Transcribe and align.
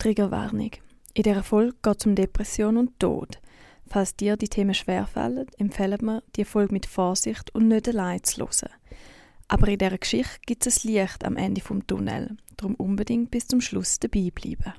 Triggerwarnung. 0.00 0.70
In 1.12 1.22
dieser 1.24 1.42
Folge 1.42 1.76
geht 1.82 2.00
es 2.00 2.06
um 2.06 2.14
Depression 2.14 2.78
und 2.78 2.98
Tod. 2.98 3.38
Falls 3.86 4.16
dir 4.16 4.38
die 4.38 4.48
Themen 4.48 4.72
schwerfallen, 4.72 5.46
empfehlen 5.58 6.00
wir, 6.00 6.22
die 6.36 6.46
Folge 6.46 6.72
mit 6.72 6.86
Vorsicht 6.86 7.54
und 7.54 7.68
nicht 7.68 7.86
allein 7.86 8.24
zu 8.24 8.40
hören. 8.40 8.72
Aber 9.48 9.68
in 9.68 9.76
dieser 9.76 9.98
Geschichte 9.98 10.38
gibt 10.46 10.66
es 10.66 10.84
ein 10.84 10.92
Licht 10.92 11.24
am 11.24 11.36
Ende 11.36 11.60
vom 11.60 11.86
Tunnel. 11.86 12.38
Darum 12.56 12.76
unbedingt 12.76 13.30
bis 13.30 13.46
zum 13.46 13.60
Schluss 13.60 13.98
dabei 14.00 14.30
bleiben. 14.34 14.72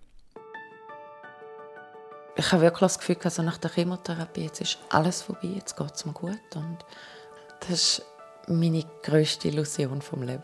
Ich 2.35 2.51
habe 2.51 2.63
wirklich 2.63 2.79
das 2.79 2.97
Gefühl, 2.97 3.17
also 3.23 3.43
nach 3.43 3.57
der 3.57 3.71
Chemotherapie 3.71 4.45
jetzt 4.45 4.61
ist 4.61 4.79
alles 4.89 5.21
vorbei, 5.21 5.49
jetzt 5.49 5.77
geht 5.77 5.93
es 5.93 6.05
mir 6.05 6.13
gut. 6.13 6.55
Und 6.55 6.79
das 7.69 8.01
war 8.47 8.55
meine 8.55 8.85
grösste 9.03 9.49
Illusion 9.49 10.01
vom 10.01 10.23
Leben. 10.23 10.43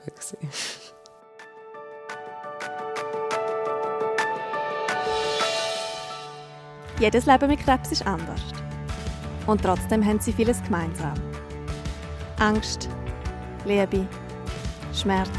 Jedes 6.99 7.27
Leben 7.27 7.47
mit 7.47 7.59
Krebs 7.59 7.91
ist 7.91 8.07
anders. 8.07 8.41
Und 9.45 9.61
trotzdem 9.61 10.03
haben 10.03 10.19
sie 10.19 10.33
vieles 10.33 10.63
gemeinsam. 10.63 11.13
Angst, 12.39 12.89
Liebe, 13.65 14.07
Schmerz 14.93 15.29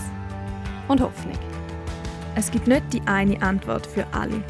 und 0.86 1.00
Hoffnung. 1.00 1.38
Es 2.36 2.50
gibt 2.50 2.68
nicht 2.68 2.92
die 2.92 3.02
eine 3.06 3.40
Antwort 3.42 3.86
für 3.86 4.06
alle. 4.12 4.42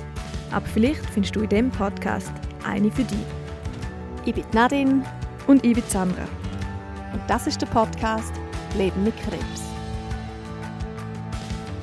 Aber 0.51 0.67
vielleicht 0.67 1.05
findest 1.07 1.35
du 1.35 1.41
in 1.41 1.49
diesem 1.49 1.71
Podcast 1.71 2.33
eine 2.67 2.91
für 2.91 3.05
dich. 3.05 3.19
Ich 4.27 4.35
bin 4.35 4.45
Nadine 4.53 5.03
und 5.47 5.65
ich 5.65 5.75
bin 5.75 5.85
Sandra. 5.89 6.29
Und 7.15 7.23
das 7.27 7.47
ist 7.47 7.63
der 7.63 7.67
Podcast 7.69 8.35
Leben 8.77 9.05
mit 9.05 9.17
Krebs. 9.17 9.63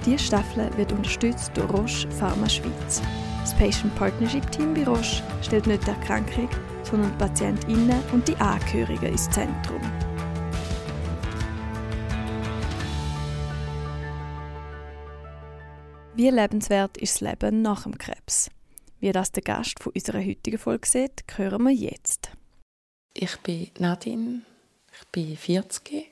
Diese 0.05 0.19
Staffel 0.19 0.69
wird 0.77 0.91
unterstützt 0.91 1.51
durch 1.55 1.73
Roche 1.73 2.11
Pharma 2.11 2.47
Schweiz. 2.47 3.01
Das 3.45 3.53
Patient 3.53 3.95
Partnership 3.95 4.51
Team 4.51 4.73
bei 4.73 4.83
Roche 4.85 5.21
stellt 5.43 5.67
nicht 5.67 5.85
die 5.85 5.91
Erkrankung, 5.91 6.49
sondern 6.81 7.11
die 7.11 7.17
PatientInnen 7.19 8.01
und 8.11 8.27
die 8.27 8.35
Angehörigen 8.37 9.05
ins 9.05 9.29
Zentrum. 9.29 9.81
Wie 16.15 16.27
lebenswert 16.31 16.97
ist 16.97 17.21
das 17.21 17.29
Leben 17.29 17.61
nach 17.61 17.83
dem 17.83 17.95
Krebs? 17.99 18.49
Wie 18.99 19.11
das 19.11 19.31
der 19.31 19.43
Gast 19.43 19.79
von 19.79 19.93
unserer 19.93 20.25
heutigen 20.25 20.57
Folge 20.57 20.87
sieht, 20.87 21.23
hören 21.35 21.65
wir 21.65 21.71
jetzt. 21.71 22.31
Ich 23.13 23.37
bin 23.41 23.69
Nadine, 23.77 24.41
ich 24.91 25.07
bin 25.09 25.37
40 25.37 26.07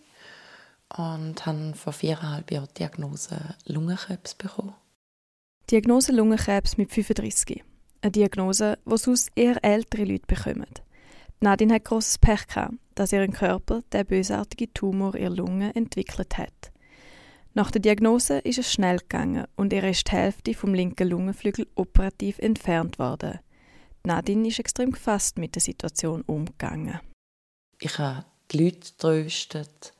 und 0.97 1.43
habe 1.47 1.73
vor 1.73 1.93
viereinhalb 1.93 2.51
Jahren 2.51 2.67
die 2.67 2.73
Diagnose 2.75 3.55
Lungenkrebs 3.65 4.35
bekommen. 4.35 4.75
Diagnose 5.73 6.11
Lungenkrebs 6.11 6.77
mit 6.77 6.91
35. 6.91 7.63
Eine 8.01 8.11
Diagnose, 8.11 8.77
die 8.85 8.95
sonst 8.95 9.31
eher 9.33 9.57
ältere 9.65 10.03
Leute 10.03 10.27
bekommen. 10.27 10.69
Nadine 11.39 11.73
hat 11.73 11.85
grosses 11.85 12.19
Pech 12.19 12.45
gehabt, 12.45 12.75
dass 12.93 13.11
ihr 13.11 13.27
Körper 13.29 13.81
der 13.91 14.03
bösartige 14.03 14.71
Tumor 14.71 15.15
ihrer 15.15 15.31
Lunge 15.31 15.75
entwickelt 15.75 16.37
hat. 16.37 16.71
Nach 17.55 17.71
der 17.71 17.81
Diagnose 17.81 18.37
ist 18.37 18.59
es 18.59 18.71
schnell 18.71 18.99
gegangen 18.99 19.47
und 19.55 19.73
ihr 19.73 19.83
ist 19.85 20.05
die 20.09 20.11
Hälfte 20.11 20.53
vom 20.53 20.75
linken 20.75 21.09
Lungenflügel 21.09 21.65
operativ 21.73 22.37
entfernt 22.37 22.99
worden. 22.99 23.39
Nadine 24.03 24.49
ist 24.49 24.59
extrem 24.59 24.91
gefasst 24.91 25.39
mit 25.39 25.55
der 25.55 25.63
Situation 25.63 26.21
umgegangen. 26.21 26.99
Ich 27.79 27.97
habe 27.97 28.25
die 28.51 28.65
Leute 28.65 28.95
tröstet, 28.95 29.95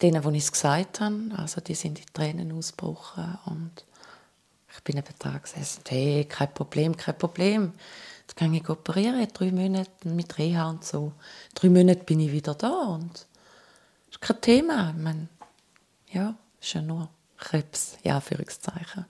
denen, 0.00 0.22
die 0.22 0.38
ich 0.38 0.44
es 0.44 0.52
gesagt 0.52 1.00
habe, 1.00 1.32
also 1.36 1.60
die 1.60 1.74
sind 1.74 1.98
in 1.98 2.06
Tränen 2.14 2.52
ausgebrochen 2.52 3.36
und 3.44 3.84
ich 4.78 4.84
bin 4.84 4.96
eben 4.96 5.14
da 5.18 5.36
gesessen, 5.36 5.82
hey, 5.88 6.24
kein 6.24 6.54
Problem, 6.54 6.96
kein 6.96 7.18
Problem. 7.18 7.72
Jetzt 8.20 8.36
kann 8.36 8.54
ich 8.54 8.68
operieren, 8.68 9.26
drei 9.34 9.50
Monate 9.50 10.08
mit 10.08 10.38
Reha 10.38 10.70
und 10.70 10.84
so. 10.84 11.12
Drei 11.54 11.68
Monate 11.68 12.04
bin 12.04 12.20
ich 12.20 12.32
wieder 12.32 12.54
da 12.54 12.68
und 12.68 13.12
das 13.12 13.26
ist 14.12 14.20
kein 14.20 14.40
Thema. 14.40 14.94
Ich 14.96 15.02
meine, 15.02 15.28
ja, 16.12 16.36
ist 16.60 16.74
ja 16.74 16.82
nur 16.82 17.08
Krebs, 17.36 17.98
ja, 18.04 18.16
Anführungszeichen. 18.16 19.06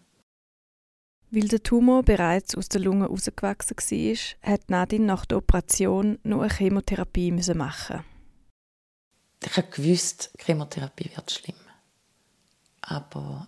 Weil 1.30 1.48
der 1.48 1.62
Tumor 1.62 2.02
bereits 2.02 2.54
aus 2.54 2.70
der 2.70 2.80
Lunge 2.80 3.06
rausgewachsen 3.06 3.76
war, 3.76 4.52
hat 4.52 4.70
Nadine 4.70 5.04
nach 5.04 5.26
der 5.26 5.38
Operation 5.38 6.18
nur 6.22 6.42
eine 6.42 6.52
Chemotherapie 6.52 7.32
machen. 7.32 8.04
Ich 9.44 9.56
habe 9.56 9.68
gewusst, 9.68 10.30
Chemotherapie 10.38 11.10
wird 11.14 11.30
schlimm. 11.30 11.56
Aber 12.80 13.46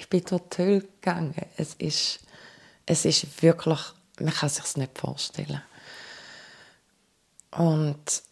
ich 0.00 0.08
bin 0.08 0.24
total 0.24 0.80
gegangen. 0.80 1.34
Es 1.58 1.74
ist, 1.74 2.20
es 2.86 3.04
ist 3.04 3.42
wirklich, 3.42 3.78
man 4.18 4.32
kann 4.32 4.48
sich 4.48 4.76
nicht 4.76 4.98
vorstellen. 4.98 5.60
Und 7.50 8.22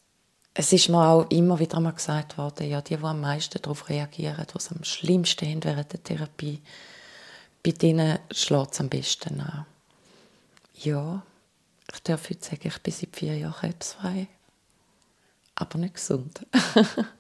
es 0.55 0.73
ist 0.73 0.89
mir 0.89 1.07
auch 1.07 1.31
immer 1.31 1.59
wieder 1.59 1.79
mal 1.79 1.93
gesagt 1.93 2.39
worden, 2.39 2.71
ja, 2.71 2.81
die, 2.81 2.97
die 2.97 3.05
am 3.05 3.21
meisten 3.21 3.61
darauf 3.61 3.91
reagieren, 3.91 4.47
die 4.51 4.57
es 4.57 4.73
am 4.73 4.83
schlimmsten 4.83 5.47
haben 5.47 5.63
während 5.63 5.93
der 5.93 6.03
Therapie, 6.03 6.63
bei 7.63 7.73
denen 7.73 8.19
schlägt 8.31 8.73
es 8.73 8.81
am 8.81 8.89
besten 8.89 9.41
an. 9.41 9.67
Ja, 10.75 11.23
ich 11.93 12.03
darf 12.03 12.31
heute 12.31 12.45
sagen, 12.45 12.69
ich 12.69 12.79
bin 12.79 12.95
seit 12.95 13.15
vier 13.15 13.37
Jahren 13.37 13.53
krebsfrei, 13.53 14.29
aber 15.55 15.79
nicht 15.79 15.95
gesund. 15.95 16.47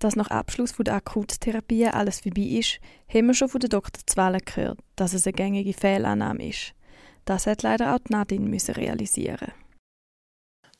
dass 0.00 0.16
nach 0.16 0.28
Abschluss 0.28 0.72
der 0.72 0.94
Akuttherapie 0.94 1.86
alles 1.86 2.20
vorbei 2.20 2.42
ist, 2.42 2.80
haben 3.08 3.28
wir 3.28 3.34
schon 3.34 3.48
von 3.48 3.60
der 3.60 3.68
Dr. 3.68 4.02
Zwelle 4.06 4.40
gehört, 4.40 4.78
dass 4.96 5.12
es 5.12 5.26
eine 5.26 5.34
gängige 5.34 5.72
Fehlannahme 5.72 6.48
ist. 6.48 6.74
Das 7.24 7.46
hat 7.46 7.62
leider 7.62 7.94
auch 7.94 8.00
Nadine 8.08 8.58
realisieren. 8.76 9.52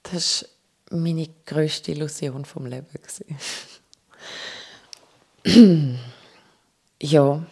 Das 0.03 0.49
meine 0.91 1.29
grösste 1.47 1.93
Illusion 1.93 2.45
vom 2.45 2.67
Leben 2.67 2.89
ja, 7.01 7.43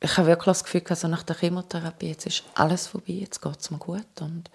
ich 0.00 0.16
habe 0.16 0.28
wirklich 0.28 0.44
das 0.44 0.64
Gefühl, 0.64 0.82
also 0.88 1.08
nach 1.08 1.22
der 1.22 1.36
Chemotherapie, 1.36 2.08
jetzt 2.08 2.26
ist 2.26 2.44
alles 2.54 2.86
vorbei, 2.86 3.14
jetzt 3.14 3.40
geht 3.40 3.58
es 3.58 3.70
mir 3.70 3.78
gut. 3.78 4.20
Und, 4.20 4.50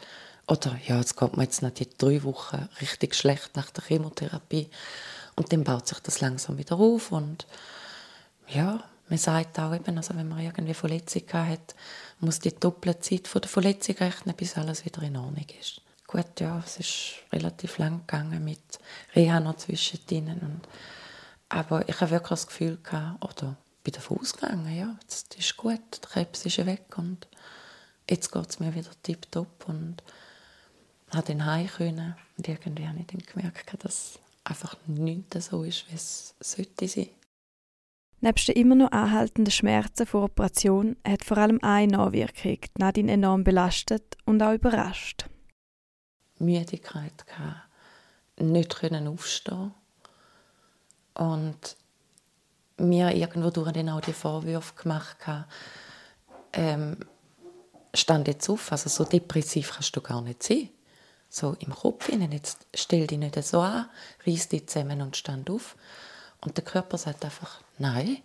oder 0.48 0.78
ja, 0.86 0.98
jetzt 0.98 1.18
geht 1.18 1.36
mir 1.36 1.44
jetzt 1.44 1.62
noch 1.62 1.72
die 1.72 1.90
drei 1.90 2.24
Wochen 2.24 2.70
richtig 2.80 3.16
schlecht 3.16 3.56
nach 3.56 3.70
der 3.72 3.84
Chemotherapie. 3.84 4.70
Und 5.40 5.52
dann 5.54 5.64
baut 5.64 5.88
sich 5.88 6.00
das 6.00 6.22
langsam 6.22 6.58
wieder 6.58 6.78
auf. 6.78 7.12
Und 7.12 7.48
ja, 8.48 8.84
man 9.08 9.18
sagt 9.18 9.58
auch 9.58 9.74
eben, 9.74 9.98
also 9.98 10.16
wenn 10.16 10.28
man 10.28 10.40
irgendwie 10.40 10.74
Verletzungen 10.74 11.48
hat, 11.48 11.76
muss 12.20 12.40
die 12.40 12.54
doppelte 12.54 13.00
Zeit 13.00 13.28
von 13.28 13.42
der 13.42 13.50
Verletzung 13.50 13.96
rechnen, 13.96 14.36
bis 14.36 14.58
alles 14.58 14.86
wieder 14.86 15.02
in 15.02 15.18
Ordnung 15.18 15.46
ist 15.60 15.82
gut, 16.10 16.40
ja, 16.40 16.62
es 16.66 16.78
ist 16.78 17.14
relativ 17.32 17.78
lang 17.78 18.00
gegangen 18.00 18.44
mit 18.44 18.80
Reha 19.16 19.40
noch 19.40 19.58
zwischendrin. 19.58 20.40
Und, 20.42 20.62
aber 21.50 21.88
ich 21.88 22.02
habe 22.02 22.12
wirklich 22.12 22.30
das 22.30 22.48
Gefühl 22.48 22.80
gehabt, 22.82 23.24
oder 23.24 23.56
bin 23.84 23.94
davon 23.94 24.20
ausgegangen, 24.20 24.76
ja, 24.76 24.96
jetzt 25.02 25.36
ist 25.36 25.56
gut, 25.56 25.80
der 26.02 26.10
Krebs 26.10 26.46
ist 26.46 26.66
weg 26.66 26.98
und 26.98 27.28
jetzt 28.10 28.32
geht 28.32 28.50
es 28.50 28.60
mir 28.60 28.74
wieder 28.74 28.90
tipptopp 29.04 29.68
und 29.68 29.98
habe 31.12 31.28
dann 31.28 31.46
heim 31.46 31.68
können. 31.68 32.16
Und 32.38 32.48
irgendwie 32.48 32.88
habe 32.88 33.00
ich 33.00 33.08
dann 33.08 33.22
gemerkt, 33.22 33.84
dass 33.84 34.18
einfach 34.50 34.76
nichts 34.88 35.48
so 35.48 35.64
ist, 35.64 35.90
wie 35.90 35.96
es 35.96 36.36
sollte 36.40 36.88
sein. 36.88 37.10
Nebst 38.22 38.50
den 38.50 38.56
immer 38.56 38.76
noch 38.76 38.92
anhaltenden 38.92 39.52
Schmerzen 39.52 40.06
vor 40.06 40.24
Operation 40.24 40.98
hat 41.08 41.24
vor 41.24 41.38
allem 41.38 41.60
eine 41.62 41.98
Nachwirkung 41.98 42.60
Nadine 42.78 43.14
enorm 43.14 43.46
belastet 43.46 44.18
und 44.26 44.42
auch 44.42 44.54
überrascht. 44.54 45.26
Müdigkeit 46.40 47.26
gehabt, 47.26 47.70
nicht 48.40 48.76
können 48.76 49.08
aufstehen 49.08 49.74
und 51.14 51.78
mir 52.78 53.16
irgendwo 53.16 53.50
durch 53.50 53.72
dann 53.72 53.90
auch 53.90 54.02
die 54.02 54.14
Vorwürfe 54.14 54.74
gemacht 54.76 55.18
ähm, 56.54 56.98
stand 57.94 58.28
jetzt 58.28 58.50
auf, 58.50 58.72
also 58.72 58.90
so 58.90 59.04
depressiv 59.04 59.72
kannst 59.74 59.96
du 59.96 60.02
gar 60.02 60.22
nicht 60.22 60.44
sein. 60.44 60.70
So 61.30 61.56
im 61.60 61.74
Kopf 61.74 62.08
hinein, 62.08 62.32
jetzt 62.32 62.66
stell 62.74 63.06
dich 63.08 63.20
nicht 63.20 63.42
so 63.44 63.62
an, 63.62 63.90
reiß 64.26 64.50
dich 64.50 64.68
zusammen 64.68 65.02
und 65.02 65.16
stand 65.16 65.50
auf. 65.50 65.76
Und 66.42 66.58
der 66.58 66.64
Körper 66.64 66.98
sagt 66.98 67.24
einfach, 67.26 67.62
nein, 67.78 68.18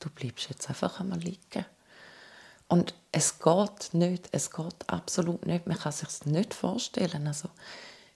du 0.00 0.08
bleibst 0.10 0.48
jetzt 0.48 0.68
einfach 0.68 1.00
einmal 1.00 1.18
liegen. 1.18 1.66
Und 2.68 2.94
es 3.12 3.38
geht 3.38 3.94
nicht, 3.94 4.28
es 4.32 4.50
geht 4.50 4.88
absolut 4.88 5.46
nicht. 5.46 5.66
Man 5.66 5.78
kann 5.78 5.92
sich 5.92 6.24
nicht 6.26 6.54
vorstellen. 6.54 7.26
Also, 7.26 7.48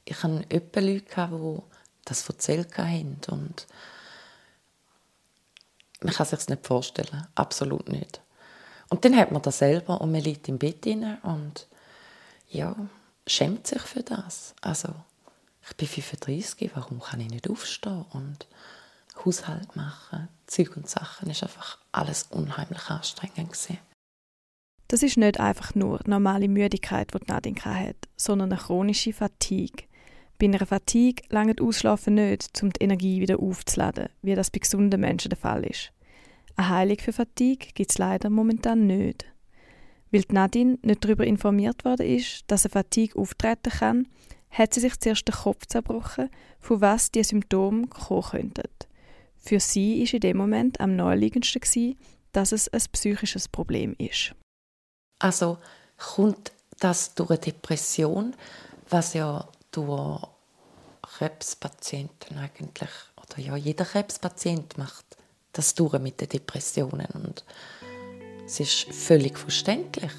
ich 0.04 0.22
hatte 0.22 0.44
öppe 0.50 0.80
Leute, 0.80 1.28
die 1.30 1.62
das 2.04 2.28
erzählt 2.28 2.76
haben 2.78 3.18
und 3.28 3.66
man 6.02 6.12
kann 6.12 6.26
sich 6.26 6.48
nicht 6.48 6.66
vorstellen, 6.66 7.26
absolut 7.34 7.88
nicht. 7.88 8.20
Und 8.88 9.04
dann 9.04 9.16
hat 9.16 9.30
man 9.30 9.42
das 9.42 9.58
selber 9.58 10.00
und 10.00 10.12
man 10.12 10.20
liegt 10.20 10.48
im 10.48 10.58
Bett 10.58 10.86
rein 10.86 11.18
und 11.22 11.66
ja, 12.50 12.74
schämt 13.26 13.66
sich 13.66 13.82
für 13.82 14.02
das. 14.02 14.54
Also, 14.60 14.88
ich 15.68 15.76
bin 15.76 15.88
35, 15.88 16.70
warum 16.74 17.00
kann 17.00 17.20
ich 17.20 17.30
nicht 17.30 17.48
aufstehen 17.48 18.04
und 18.12 18.46
Haushalt 19.24 19.76
machen, 19.76 20.28
Zeug 20.46 20.76
und 20.76 20.88
Sachen, 20.88 21.30
ist 21.30 21.42
einfach 21.42 21.78
alles 21.92 22.24
unheimlich 22.30 22.88
anstrengend 22.88 23.52
gewesen. 23.52 23.78
Das 24.88 25.02
ist 25.02 25.16
nicht 25.16 25.40
einfach 25.40 25.74
nur 25.74 26.00
normale 26.04 26.48
Müdigkeit, 26.48 27.12
die 27.14 27.32
Nadine 27.32 27.64
hat, 27.64 27.96
sondern 28.16 28.52
eine 28.52 28.60
chronische 28.60 29.12
Fatigue. 29.12 29.86
Bei 30.38 30.46
einer 30.46 30.66
Fatigue 30.66 31.24
langt 31.30 31.60
Ausschlafen 31.60 32.14
nicht, 32.14 32.62
um 32.62 32.72
die 32.72 32.82
Energie 32.82 33.20
wieder 33.20 33.38
aufzuladen, 33.38 34.08
wie 34.22 34.34
das 34.34 34.50
bei 34.50 34.58
gesunden 34.58 35.00
Menschen 35.00 35.30
der 35.30 35.38
Fall 35.38 35.64
ist. 35.64 35.92
Eine 36.56 36.68
Heilung 36.68 36.98
für 36.98 37.12
Fatigue 37.12 37.68
gibt 37.74 37.90
es 37.90 37.98
leider 37.98 38.28
momentan 38.28 38.86
nicht. 38.86 39.24
Weil 40.12 40.24
Nadine 40.28 40.78
nicht 40.82 41.04
darüber 41.04 41.26
informiert 41.26 41.84
worden 41.84 42.06
ist, 42.06 42.44
dass 42.46 42.64
eine 42.64 42.72
Fatigue 42.72 43.16
auftreten 43.20 43.70
kann, 43.70 44.08
hat 44.50 44.74
sie 44.74 44.80
sich 44.80 45.00
zuerst 45.00 45.26
den 45.26 45.34
Kopf 45.34 45.66
zerbrochen, 45.66 46.28
von 46.60 46.80
was 46.82 47.10
die 47.10 47.24
Symptome 47.24 47.86
kommen 47.88 48.22
könnten. 48.22 48.68
Für 49.38 49.58
sie 49.58 50.04
war 50.04 50.14
in 50.14 50.20
dem 50.20 50.36
Moment 50.36 50.80
am 50.80 50.94
naheliegendsten, 50.94 51.96
dass 52.32 52.52
es 52.52 52.68
ein 52.68 52.82
psychisches 52.92 53.48
Problem 53.48 53.96
ist. 53.98 54.34
Also 55.18 55.58
kommt 55.96 56.52
das 56.78 57.14
durch 57.14 57.30
eine 57.30 57.38
Depression, 57.38 58.36
was 58.90 59.14
ja 59.14 59.48
durch 59.70 60.22
Krebspatienten 61.02 62.38
eigentlich, 62.38 62.90
oder 63.16 63.40
ja, 63.40 63.56
jeder 63.56 63.84
Krebspatient 63.84 64.78
macht 64.78 65.16
das 65.52 65.74
durch 65.74 65.98
mit 65.98 66.20
den 66.20 66.28
Depressionen 66.28 67.06
und 67.14 67.44
es 68.46 68.60
ist 68.60 68.92
völlig 68.92 69.38
verständlich. 69.38 70.12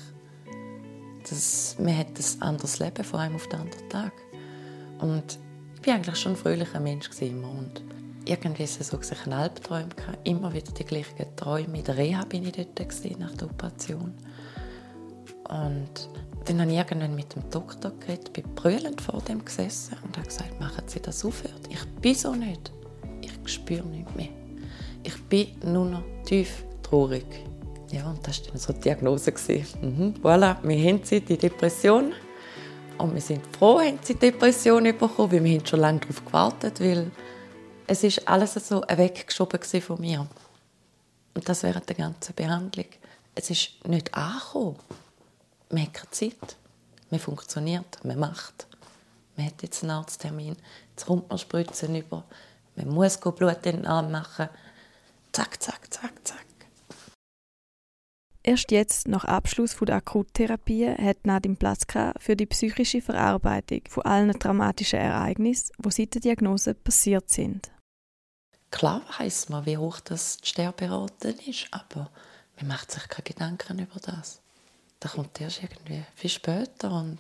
Das, 1.30 1.76
man 1.80 1.98
hat 1.98 2.08
ein 2.08 2.42
anderes 2.42 2.80
Leben 2.80 3.04
vor 3.04 3.20
allem 3.20 3.36
auf 3.36 3.48
den 3.48 3.62
anderen 3.62 3.90
Tag. 3.90 4.14
Und 5.00 5.40
ich 5.82 5.88
war 5.88 5.96
eigentlich 5.96 6.16
schon 6.16 6.34
ein 6.34 6.38
fröhlicher 6.38 6.80
Mensch 6.80 7.10
immer 7.22 7.50
und 7.50 7.84
irgendwie 8.26 8.64
ist 8.64 8.82
so 8.84 8.98
ich 9.00 9.24
einen 9.26 9.34
Albtraum 9.34 9.90
gehabt. 9.90 10.26
immer 10.28 10.54
wieder 10.54 10.72
die 10.72 10.86
gleichen 10.86 11.36
Träume. 11.36 11.80
In 11.80 11.84
der 11.84 11.98
Reha 11.98 12.24
bin 12.24 12.46
ich 12.46 12.54
dort 12.54 13.20
nach 13.20 13.36
der 13.36 13.50
Operation. 13.50 14.14
Und 15.50 16.10
dann 16.46 16.62
habe 16.62 16.72
ich 16.72 16.78
irgendwann 16.78 17.16
mit 17.16 17.36
dem 17.36 17.50
Doktor 17.50 17.92
geredet, 18.00 18.32
bin 18.34 18.46
brüllend 18.56 19.02
vor 19.02 19.22
dem 19.22 19.44
gesessen 19.44 19.98
und 20.04 20.16
habe 20.18 20.28
gesagt, 20.28 20.60
machen 20.60 20.84
Sie 20.88 21.02
das 21.02 21.24
aufhört. 21.26 21.62
Ich 21.70 21.86
bin 22.02 22.16
so 22.16 22.34
nicht. 22.34 22.72
Ich 23.22 23.32
spüre 23.52 23.86
nichts 23.86 24.16
mehr. 24.16 24.30
Ich 25.04 25.22
bin 25.24 25.48
nur 25.66 25.86
noch 25.86 26.04
tief 26.26 26.64
traurig. 26.82 27.26
Ja, 27.92 28.10
und 28.10 28.28
das 28.28 28.42
war 28.42 28.48
dann 28.48 28.58
so 28.58 28.74
die 28.74 28.80
Diagnose. 28.80 29.32
Mhm, 29.82 30.16
voilà, 30.22 30.58
wir 30.64 30.90
haben 30.90 31.04
sie, 31.04 31.22
die 31.22 31.38
Depression. 31.38 32.14
Und 32.98 33.14
wir 33.14 33.22
sind 33.22 33.44
froh, 33.56 33.80
haben 33.80 34.00
sie 34.02 34.14
die 34.14 34.32
Depression 34.32 34.84
bekommen, 34.84 35.32
weil 35.32 35.44
wir 35.44 35.58
haben 35.58 35.66
schon 35.66 35.80
lange 35.80 36.00
darauf 36.00 36.26
gewartet, 36.26 36.80
weil 36.80 37.12
es 37.88 38.04
ist 38.04 38.28
alles 38.28 38.54
so 38.54 38.82
weggeschoben 38.88 39.62
von 39.82 40.00
mir. 40.00 40.28
Und 41.36 41.50
das 41.50 41.64
während 41.64 41.90
der 41.90 41.96
ganzen 41.96 42.34
Behandlung. 42.36 42.86
Es 43.36 43.50
ist 43.50 43.88
nicht 43.88 44.14
angekommen. 44.14 44.78
Man 45.70 45.84
hat 45.84 45.94
keine 45.94 46.12
Zeit. 46.12 46.58
Man 47.10 47.20
funktioniert, 47.20 48.04
man 48.04 48.20
macht. 48.20 48.68
Man 49.36 49.48
hat 49.48 49.62
jetzt 49.64 49.84
einen 49.84 49.92
Arzttermin, 49.92 50.56
jetzt 50.92 51.06
kommt 51.06 51.30
man 51.30 51.38
Spritzen 51.38 51.96
über. 51.96 52.24
Man 52.76 52.90
muss 52.90 53.18
Blut 53.18 53.66
in 53.66 53.78
den 53.78 53.88
Arm 53.88 54.12
machen. 54.12 54.50
Zack, 55.32 55.62
zack, 55.62 55.92
zack, 55.92 56.14
zack. 56.24 56.53
Erst 58.46 58.72
jetzt, 58.72 59.08
nach 59.08 59.24
Abschluss 59.24 59.78
der 59.78 59.96
Akuttherapie, 59.96 60.90
hat 60.90 61.26
Nadine 61.26 61.56
Platz 61.56 61.86
für 62.20 62.36
die 62.36 62.46
psychische 62.46 63.02
Verarbeitung 63.02 63.84
von 63.88 64.04
allen 64.04 64.38
traumatischen 64.38 65.00
Ereignissen, 65.00 65.72
die 65.80 65.92
seit 65.92 66.14
der 66.14 66.22
Diagnose 66.22 66.74
passiert 66.74 67.30
sind. 67.30 67.72
Klar 68.70 69.02
weiß 69.18 69.48
man, 69.48 69.66
wie 69.66 69.78
hoch 69.78 70.02
das 70.02 70.40
Sterberate 70.44 71.30
ist, 71.48 71.68
aber 71.72 72.10
man 72.58 72.68
macht 72.68 72.92
sich 72.92 73.08
keine 73.08 73.24
Gedanken 73.24 73.80
über 73.80 74.00
das. 74.02 74.42
Das 75.00 75.14
kommt 75.14 75.40
erst 75.40 75.64
irgendwie 75.64 76.04
viel 76.16 76.30
später 76.30 76.92
und 76.92 77.20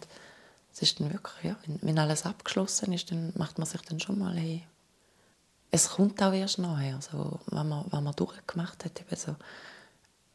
es 0.74 0.81
ist 0.81 1.00
dann 1.00 1.14
wirklich, 1.14 1.44
ja, 1.44 1.56
wenn, 1.68 2.00
alles 2.00 2.26
abgeschlossen 2.26 2.92
ist, 2.92 3.12
dann 3.12 3.31
macht 3.36 3.60
man 3.60 3.68
sich 3.68 3.81
dann 3.81 4.00
schon 4.02 4.19
mal 4.19 4.36
hey. 4.36 4.64
Es 5.72 5.90
kommt 5.90 6.22
auch 6.22 6.34
erst 6.34 6.60
nachher, 6.60 7.00
so, 7.02 7.40
wenn, 7.48 7.69
man, 7.69 7.86
wenn 7.92 8.04
man 8.04 8.16
durchgemacht 8.16 8.84
hat, 8.84 9.00
eben 9.00 9.16
so, 9.16 9.36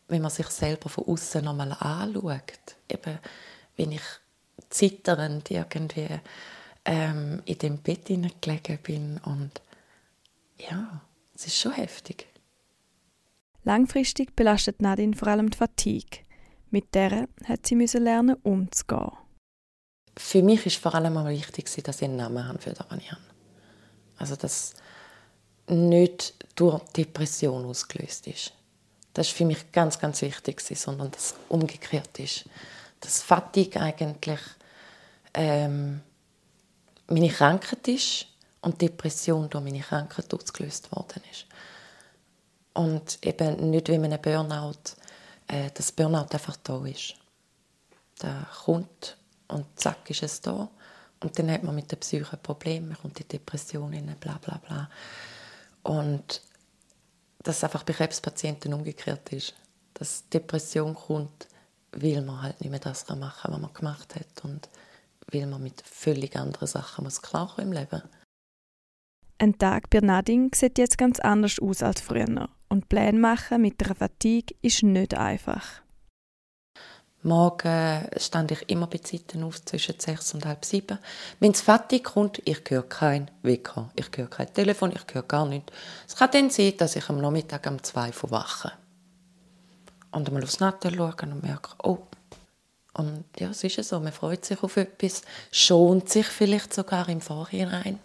wenn 0.08 0.22
man 0.22 0.30
sich 0.30 0.48
selber 0.48 0.88
von 0.88 1.04
außen 1.06 1.44
nochmal 1.44 1.72
anschaut, 1.72 2.76
eben, 2.88 3.18
wenn 3.76 3.92
ich 3.92 4.02
zitternd 4.70 5.50
irgendwie 5.50 6.08
ähm, 6.84 7.42
in 7.44 7.58
dem 7.58 7.78
Bett 7.78 8.06
gelegen 8.06 8.78
bin 8.82 9.18
und 9.24 9.60
ja, 10.58 11.02
es 11.34 11.46
ist 11.46 11.56
schon 11.56 11.72
heftig. 11.72 12.26
Langfristig 13.64 14.34
belastet 14.34 14.80
Nadine 14.80 15.14
vor 15.14 15.28
allem 15.28 15.50
die 15.50 15.58
Fatigue. 15.58 16.20
Mit 16.70 16.94
der 16.94 17.28
hat 17.44 17.66
sie 17.66 17.74
lernen 17.76 18.36
umzugehen. 18.42 19.12
Für 20.16 20.42
mich 20.42 20.66
ist 20.66 20.76
vor 20.76 20.94
allem 20.94 21.14
mal 21.14 21.30
wichtig, 21.30 21.70
dass 21.84 21.96
ich 22.02 22.04
einen 22.04 22.16
Namen 22.16 22.46
habe 22.46 22.58
für 22.58 22.70
das, 22.70 22.86
was 22.88 22.98
ich 22.98 23.12
habe. 23.12 23.22
Also, 24.16 24.36
dass 24.36 24.74
nicht 25.68 26.34
durch 26.56 26.82
Depression 26.96 27.64
ausgelöst 27.66 28.26
ist. 28.26 28.52
Das 29.18 29.26
ist 29.26 29.36
für 29.36 29.44
mich 29.44 29.72
ganz, 29.72 29.98
ganz 29.98 30.22
wichtig, 30.22 30.60
sondern 30.60 31.10
dass 31.10 31.30
es 31.30 31.34
umgekehrt 31.48 32.20
ist. 32.20 32.44
Dass 33.00 33.20
Fatigue 33.20 33.80
eigentlich 33.82 34.38
ähm, 35.34 36.02
meine 37.08 37.28
Krankheit 37.28 37.88
ist 37.88 38.26
und 38.60 38.80
Depression 38.80 39.50
durch 39.50 39.64
meine 39.64 39.80
Krankheit 39.80 40.32
ausgelöst 40.32 40.92
worden 40.92 41.20
ist. 41.32 41.46
Und 42.74 43.18
eben 43.26 43.70
nicht 43.70 43.88
wie 43.88 43.94
einem 43.94 44.22
Burnout, 44.22 44.94
äh, 45.48 45.68
dass 45.74 45.90
Burnout 45.90 46.28
einfach 46.30 46.56
da 46.62 46.86
ist. 46.86 47.16
Da 48.20 48.46
kommt 48.64 49.16
und 49.48 49.66
zack 49.74 50.08
ist 50.10 50.22
es 50.22 50.40
da. 50.42 50.70
Und 51.18 51.36
dann 51.36 51.50
hat 51.50 51.64
man 51.64 51.74
mit 51.74 51.90
der 51.90 51.96
Psyche 51.96 52.34
ein 52.34 52.38
Problem, 52.40 52.86
man 52.86 52.96
kommt 52.96 53.18
in 53.18 53.26
Depression 53.26 53.90
bla 54.20 54.38
bla 54.40 54.60
bla. 54.64 54.88
Und 55.82 56.40
dass 57.42 57.58
es 57.58 57.64
einfach 57.64 57.84
bei 57.84 57.92
Krebspatienten 57.92 58.72
umgekehrt 58.74 59.32
ist. 59.32 59.54
Dass 59.94 60.28
Depression 60.28 60.94
kommt, 60.94 61.48
weil 61.92 62.22
man 62.22 62.42
halt 62.42 62.60
nicht 62.60 62.70
mehr 62.70 62.80
das 62.80 63.08
machen 63.08 63.32
kann, 63.42 63.52
was 63.52 63.60
man 63.60 63.72
gemacht 63.72 64.14
hat 64.14 64.44
und 64.44 64.68
weil 65.30 65.46
man 65.46 65.62
mit 65.62 65.82
völlig 65.82 66.36
anderen 66.36 66.68
Sachen 66.68 67.04
muss 67.04 67.22
klarkommen 67.22 67.72
im 67.72 67.78
Leben. 67.78 68.02
Ein 69.38 69.56
Tag 69.56 69.90
bei 69.90 70.00
Nadine 70.00 70.50
sieht 70.54 70.78
jetzt 70.78 70.98
ganz 70.98 71.20
anders 71.20 71.58
aus 71.60 71.82
als 71.82 72.00
früher 72.00 72.48
und 72.68 72.88
Pläne 72.88 73.18
machen 73.18 73.62
mit 73.62 73.80
der 73.80 73.94
Fatigue 73.94 74.56
ist 74.62 74.82
nicht 74.82 75.14
einfach. 75.14 75.82
Morgen 77.22 78.06
stand 78.16 78.52
ich 78.52 78.70
immer 78.70 78.86
bei 78.86 78.98
Zeiten 78.98 79.42
auf, 79.42 79.64
zwischen 79.64 79.98
sechs 79.98 80.34
und 80.34 80.46
halb 80.46 80.64
sieben. 80.64 80.98
Wenn 81.40 81.50
es 81.50 81.60
fertig 81.60 82.04
kommt, 82.04 82.40
ich 82.44 82.62
höre 82.68 82.88
kein 82.88 83.28
Wecker, 83.42 83.90
ich 83.96 84.06
höre 84.14 84.28
kein 84.28 84.52
Telefon, 84.54 84.92
ich 84.92 85.14
höre 85.14 85.24
gar 85.24 85.44
nichts. 85.44 85.72
Es 86.06 86.14
kann 86.14 86.30
dann 86.30 86.50
sein, 86.50 86.74
dass 86.76 86.94
ich 86.94 87.08
am 87.08 87.20
Nachmittag 87.20 87.66
um 87.66 87.82
zwei 87.82 88.12
verwache. 88.12 88.72
Und 90.12 90.28
einmal 90.28 90.44
aufs 90.44 90.60
Nattel 90.60 90.94
schaue 90.94 91.14
und 91.22 91.42
merke, 91.42 91.70
oh. 91.82 91.98
Und 92.94 93.24
ja, 93.38 93.50
es 93.50 93.64
ist 93.64 93.88
so, 93.88 93.98
man 93.98 94.12
freut 94.12 94.44
sich 94.44 94.62
auf 94.62 94.76
etwas, 94.76 95.22
schont 95.50 96.08
sich 96.08 96.26
vielleicht 96.26 96.72
sogar 96.72 97.08
im 97.08 97.20
Vorhinein, 97.20 97.98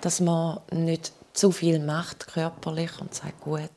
dass 0.00 0.20
man 0.20 0.60
nicht 0.70 1.12
zu 1.32 1.50
viel 1.50 1.80
macht 1.80 2.28
körperlich 2.28 3.00
und 3.00 3.12
sagt, 3.12 3.40
gut, 3.40 3.70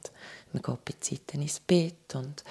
man 0.54 0.62
geht 0.62 0.86
bei 0.86 0.94
Zeiten 1.00 1.42
ins 1.42 1.60
Bett 1.60 2.16
und 2.16 2.44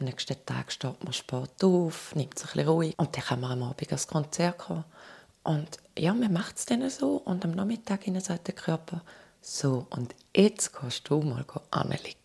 am 0.00 0.06
nächsten 0.06 0.36
Tag 0.46 0.72
steht 0.72 1.04
man 1.04 1.12
spät 1.12 1.62
auf, 1.62 2.14
nimmt 2.14 2.38
sich 2.38 2.54
ein 2.56 2.66
ruhig 2.66 2.94
und 2.98 3.16
dann 3.16 3.24
kann 3.24 3.40
man 3.40 3.52
am 3.52 3.62
Abend 3.62 3.88
ans 3.88 4.06
Konzert 4.06 4.58
kommen. 4.58 4.84
Und 5.42 5.78
ja, 5.96 6.12
man 6.14 6.32
macht 6.32 6.56
es 6.56 6.66
dann 6.66 6.88
so 6.90 7.16
und 7.16 7.44
am 7.44 7.52
Nachmittag 7.52 8.02
sagt 8.20 8.48
der 8.48 8.54
Körper, 8.54 9.02
so, 9.42 9.86
und 9.90 10.14
jetzt 10.36 10.78
gehst 10.78 11.08
du 11.08 11.20
mal 11.22 11.44
anliegen. 11.70 12.16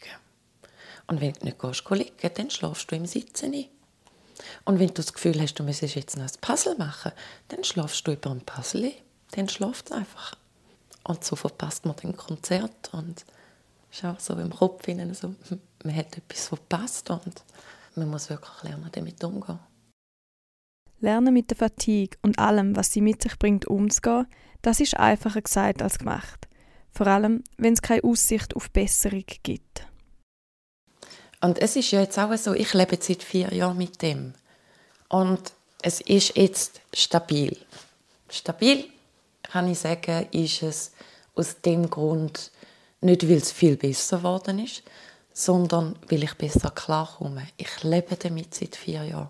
Und 1.07 1.21
wenn 1.21 1.33
du 1.33 1.45
nicht 1.45 1.59
gehst, 1.59 1.89
liegen, 1.89 2.33
dann 2.33 2.49
schlafst 2.49 2.91
du 2.91 2.95
im 2.95 3.05
Sitzen 3.05 3.53
ein. 3.53 3.65
Und 4.65 4.79
wenn 4.79 4.87
du 4.87 4.95
das 4.95 5.13
Gefühl 5.13 5.39
hast, 5.41 5.55
du 5.55 5.63
müsstest 5.63 5.95
jetzt 5.95 6.17
noch 6.17 6.25
ein 6.25 6.41
Puzzle 6.41 6.75
machen, 6.77 7.11
dann 7.49 7.63
schlafst 7.63 8.05
du 8.07 8.13
über 8.13 8.31
ein 8.31 8.41
Puzzle 8.41 8.85
ein. 8.85 8.93
Dann 9.31 9.47
schlaft 9.47 9.87
es 9.87 9.91
einfach. 9.91 10.35
Und 11.03 11.23
so 11.23 11.35
verpasst 11.35 11.85
man 11.85 11.95
den 11.95 12.17
Konzert 12.17 12.93
und 12.93 13.25
ist 14.03 14.25
so 14.25 14.33
im 14.35 14.49
Kopf 14.51 14.85
hinein, 14.85 15.13
so, 15.13 15.35
man 15.83 15.95
hat 15.95 16.17
etwas 16.17 16.47
verpasst 16.47 17.09
und 17.09 17.43
man 17.95 18.09
muss 18.09 18.29
wirklich 18.29 18.63
lernen, 18.63 18.89
damit 18.91 19.23
umzugehen. 19.23 19.59
Lernen 20.99 21.33
mit 21.33 21.49
der 21.49 21.57
Fatigue 21.57 22.17
und 22.21 22.39
allem, 22.39 22.75
was 22.75 22.91
sie 22.91 23.01
mit 23.01 23.21
sich 23.21 23.37
bringt, 23.37 23.65
umzugehen, 23.65 24.27
das 24.61 24.79
ist 24.79 24.97
einfacher 24.97 25.41
gesagt 25.41 25.81
als 25.81 25.99
gemacht. 25.99 26.47
Vor 26.91 27.07
allem, 27.07 27.43
wenn 27.57 27.73
es 27.73 27.81
keine 27.81 28.03
Aussicht 28.03 28.55
auf 28.55 28.71
Besserung 28.71 29.25
gibt. 29.43 29.85
Und 31.41 31.59
es 31.59 31.75
ist 31.75 31.91
ja 31.91 32.01
jetzt 32.01 32.17
auch 32.17 32.35
so, 32.37 32.53
ich 32.53 32.73
lebe 32.73 32.97
seit 32.99 33.21
vier 33.21 33.53
Jahren 33.53 33.77
mit 33.77 34.01
dem. 34.01 34.33
Und 35.09 35.51
es 35.81 36.01
ist 36.01 36.35
jetzt 36.35 36.81
stabil. 36.93 37.55
Stabil, 38.29 38.85
kann 39.43 39.69
ich 39.69 39.79
sagen, 39.79 40.27
ist 40.31 40.63
es 40.63 40.91
aus 41.35 41.61
dem 41.61 41.89
Grund, 41.89 42.51
nicht 43.05 43.27
weil 43.27 43.37
es 43.37 43.51
viel 43.51 43.77
besser 43.77 44.17
geworden 44.17 44.59
ist, 44.59 44.83
sondern 45.33 45.95
weil 46.09 46.23
ich 46.23 46.33
besser 46.35 46.71
klarkomme. 46.71 47.47
Ich 47.57 47.83
lebe 47.83 48.15
damit 48.15 48.53
seit 48.53 48.75
vier 48.75 49.03
Jahren. 49.03 49.29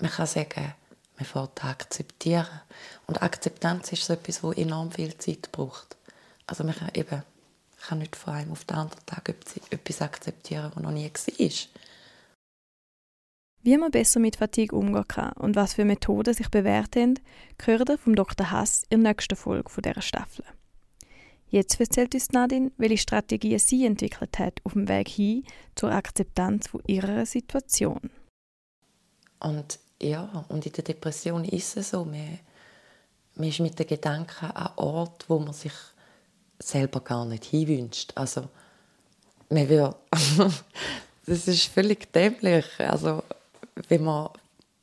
Man 0.00 0.10
kann 0.10 0.26
sagen, 0.26 0.74
man 1.16 1.24
fährt 1.24 1.64
akzeptieren. 1.64 2.60
Und 3.06 3.22
Akzeptanz 3.22 3.92
ist 3.92 4.04
so 4.04 4.14
etwas, 4.14 4.40
das 4.40 4.56
enorm 4.56 4.90
viel 4.90 5.16
Zeit 5.18 5.50
braucht. 5.52 5.96
Also 6.46 6.64
man 6.64 6.74
kann 6.74 6.90
eben 6.94 7.22
kann 7.82 7.98
nicht 7.98 8.16
von 8.16 8.34
einem 8.34 8.52
auf 8.52 8.64
den 8.64 8.76
anderen 8.76 9.04
Tag 9.06 9.28
etwas 9.28 10.02
akzeptieren, 10.02 10.70
was 10.74 10.82
noch 10.82 10.90
nie 10.90 11.10
war. 11.10 11.50
Wie 13.64 13.76
man 13.76 13.90
besser 13.90 14.20
mit 14.20 14.36
Fatigue 14.36 14.76
umgehen 14.76 15.06
kann 15.06 15.32
und 15.34 15.56
was 15.56 15.74
für 15.74 15.84
Methoden 15.84 16.34
sich 16.34 16.48
bewährt 16.48 16.96
haben, 16.96 17.18
ihr 17.66 17.98
vom 17.98 18.14
Dr. 18.14 18.50
Hass 18.50 18.84
in 18.88 19.02
der 19.02 19.12
nächsten 19.12 19.36
Folge 19.36 19.70
dieser 19.80 20.02
Staffel. 20.02 20.44
Jetzt 21.52 21.78
erzählt 21.78 22.14
uns 22.14 22.30
Nadine, 22.30 22.72
welche 22.78 22.96
Strategien 22.96 23.58
sie 23.58 23.84
entwickelt 23.84 24.38
hat 24.38 24.62
auf 24.64 24.72
dem 24.72 24.88
Weg 24.88 25.06
hin 25.06 25.44
zur 25.74 25.92
Akzeptanz 25.92 26.68
von 26.68 26.80
ihrer 26.86 27.26
Situation. 27.26 28.10
Und 29.38 29.78
ja, 30.00 30.46
und 30.48 30.64
in 30.64 30.72
der 30.72 30.82
Depression 30.82 31.44
ist 31.44 31.76
es 31.76 31.90
so, 31.90 32.06
man, 32.06 32.38
man 33.34 33.48
ist 33.50 33.60
mit 33.60 33.78
den 33.78 33.86
Gedanken 33.86 34.46
an 34.46 34.72
Ort, 34.76 35.28
wo 35.28 35.38
man 35.40 35.52
sich 35.52 35.74
selber 36.58 37.00
gar 37.00 37.26
nicht 37.26 37.44
hinwünscht. 37.44 38.12
Also, 38.14 38.48
man 39.50 39.68
will, 39.68 39.94
das 41.26 41.48
ist 41.48 41.66
völlig 41.66 42.10
dämlich. 42.14 42.64
Also, 42.78 43.24
wenn 43.88 44.04
man 44.04 44.30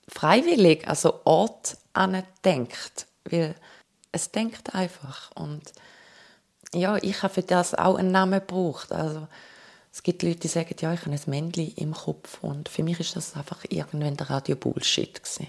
freiwillig, 0.08 0.88
also 0.88 1.22
Ort 1.24 1.78
denkt, 2.46 3.08
weil 3.26 3.56
es 4.12 4.30
denkt 4.30 4.76
einfach 4.76 5.32
und 5.36 5.74
ja, 6.74 6.98
ich 6.98 7.24
habe 7.24 7.34
für 7.34 7.44
das 7.44 7.74
auch 7.74 7.96
einen 7.96 8.12
Namen 8.12 8.40
gebraucht. 8.40 8.92
Also, 8.92 9.28
es 9.92 10.04
gibt 10.04 10.24
Leute, 10.24 10.40
die 10.42 10.48
sagen, 10.48 10.76
ja, 10.80 10.94
ich 10.94 11.02
habe 11.02 11.12
ein 11.12 11.22
Männchen 11.26 11.74
im 11.76 11.94
Kopf. 11.94 12.40
Und 12.42 12.70
für 12.70 12.84
mich 12.84 13.00
ist 13.00 13.16
das 13.16 13.36
einfach 13.36 13.66
irgendwann 13.70 14.18
der 14.18 14.30
Radio 14.30 14.56
Bullshit. 14.56 15.22
Gewesen. 15.24 15.48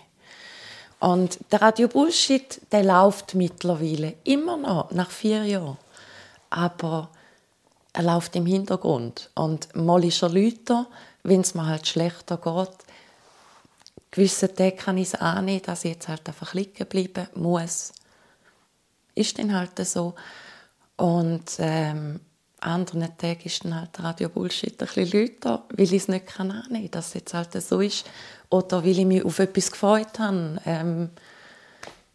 Und 0.99 1.39
der 1.51 1.63
Radio 1.63 1.89
Bullshit, 1.89 2.61
der 2.73 2.85
läuft 2.85 3.35
mittlerweile 3.35 4.15
immer 4.25 4.57
noch, 4.57 4.91
nach 4.93 5.11
vier 5.11 5.45
Jahren. 5.45 5.79
Aber 6.51 7.11
er 7.93 8.03
läuft 8.03 8.37
im 8.37 8.47
Hintergrund. 8.47 9.31
Und 9.35 9.75
mal 9.75 10.05
ist 10.05 10.23
er 10.23 10.31
lauter, 10.31 10.87
wenn 11.23 11.41
es 11.41 11.55
mir 11.55 11.67
halt 11.67 11.87
schlechter 11.87 12.37
geht. 12.37 12.77
Gewisse 14.11 14.53
Tage 14.53 14.77
kann 14.77 14.99
ich 14.99 15.09
es 15.09 15.15
annehmen, 15.15 15.63
dass 15.63 15.85
ich 15.85 15.93
jetzt 15.93 16.09
halt 16.09 16.27
einfach 16.29 16.55
liegen 16.55 16.87
bleiben 16.87 17.29
muss. 17.35 17.93
Ist 19.15 19.39
dann 19.39 19.55
halt 19.55 19.79
so. 19.87 20.15
Und 21.01 21.57
ähm, 21.61 22.21
anderen 22.61 23.17
Tagen 23.17 23.41
ist 23.45 23.65
dann 23.65 23.75
halt 23.75 23.99
Radio 24.03 24.29
Bullshit 24.29 24.73
ein 24.83 24.87
bisschen 24.87 25.11
lauter, 25.19 25.65
weil 25.75 25.87
ich 25.87 25.95
es 25.95 26.09
nicht 26.09 26.27
kann 26.27 26.51
annehmen 26.51 26.83
kann, 26.83 26.91
dass 26.91 27.09
es 27.09 27.15
jetzt 27.15 27.33
halt 27.33 27.55
so 27.55 27.81
ist. 27.81 28.05
Oder 28.51 28.85
weil 28.85 28.99
ich 28.99 29.07
mich 29.07 29.25
auf 29.25 29.39
etwas 29.39 29.73
gefreut 29.73 30.19
habe. 30.19 30.61
Ähm, 30.67 31.09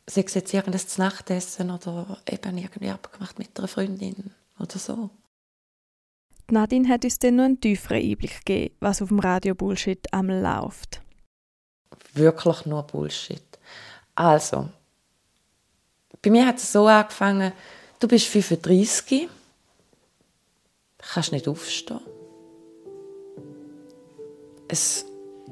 sei 0.07 0.21
es 0.21 0.35
jetzt 0.35 0.53
irgendein 0.53 0.85
Nachtessen 0.97 1.71
oder 1.71 2.19
eben 2.29 2.59
irgendwie 2.59 2.91
abgemacht 2.91 3.39
mit 3.39 3.57
einer 3.57 3.67
Freundin 3.67 4.35
oder 4.59 4.77
so. 4.77 5.09
Nadine 6.51 6.87
hat 6.89 7.03
uns 7.05 7.17
dann 7.17 7.37
noch 7.37 7.45
einen 7.45 7.59
tieferen 7.59 8.03
Einblick 8.03 8.45
gegeben, 8.45 8.75
was 8.81 9.01
auf 9.01 9.09
dem 9.09 9.17
Radio 9.17 9.55
Bullshit 9.55 10.13
einmal 10.13 10.41
läuft. 10.41 11.01
Wirklich 12.13 12.67
nur 12.67 12.83
Bullshit. 12.83 13.41
Also, 14.13 14.69
bei 16.21 16.29
mir 16.29 16.45
hat 16.45 16.57
es 16.57 16.71
so 16.71 16.85
angefangen, 16.85 17.51
Du 18.05 18.09
bist 18.09 18.27
35, 18.27 19.27
kannst 20.99 21.31
nicht 21.31 21.47
aufstehen. 21.47 22.01
Es 24.67 25.05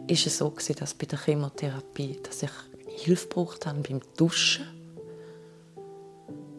war 0.08 0.16
so, 0.16 0.54
dass 0.78 0.94
bei 0.94 1.08
der 1.08 1.18
Chemotherapie, 1.18 2.20
dass 2.22 2.44
ich 2.44 2.52
Hilfe 2.86 3.28
braucht 3.28 3.66
habe 3.66 3.80
beim 3.80 4.02
Duschen. 4.16 4.68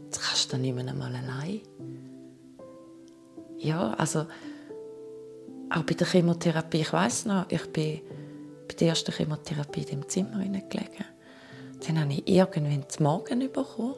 Jetzt 0.07 0.21
kannst 0.21 0.49
du 0.49 0.51
dann 0.51 0.63
nicht 0.63 0.75
mehr 0.75 0.89
einmal 0.89 1.15
allein. 1.15 1.61
Ja, 3.59 3.95
also 3.95 4.27
auch 5.71 5.83
bei 5.85 5.95
der 5.95 6.09
Chemotherapie, 6.09 6.81
ich 6.81 6.93
weiß 6.93 7.27
noch, 7.27 7.49
ich 7.51 7.73
bin 7.73 8.01
bei 8.67 8.75
der 8.75 8.89
ersten 8.89 9.13
Chemotherapie 9.13 9.83
in 9.83 10.01
dem 10.01 10.09
Zimmer 10.09 10.39
gelegen. 10.43 11.05
Dann 11.87 12.01
habe 12.01 12.15
ich 12.15 12.27
irgendwann 12.27 12.85
zum 12.89 13.05
Morgen 13.05 13.39
bekommen. 13.53 13.95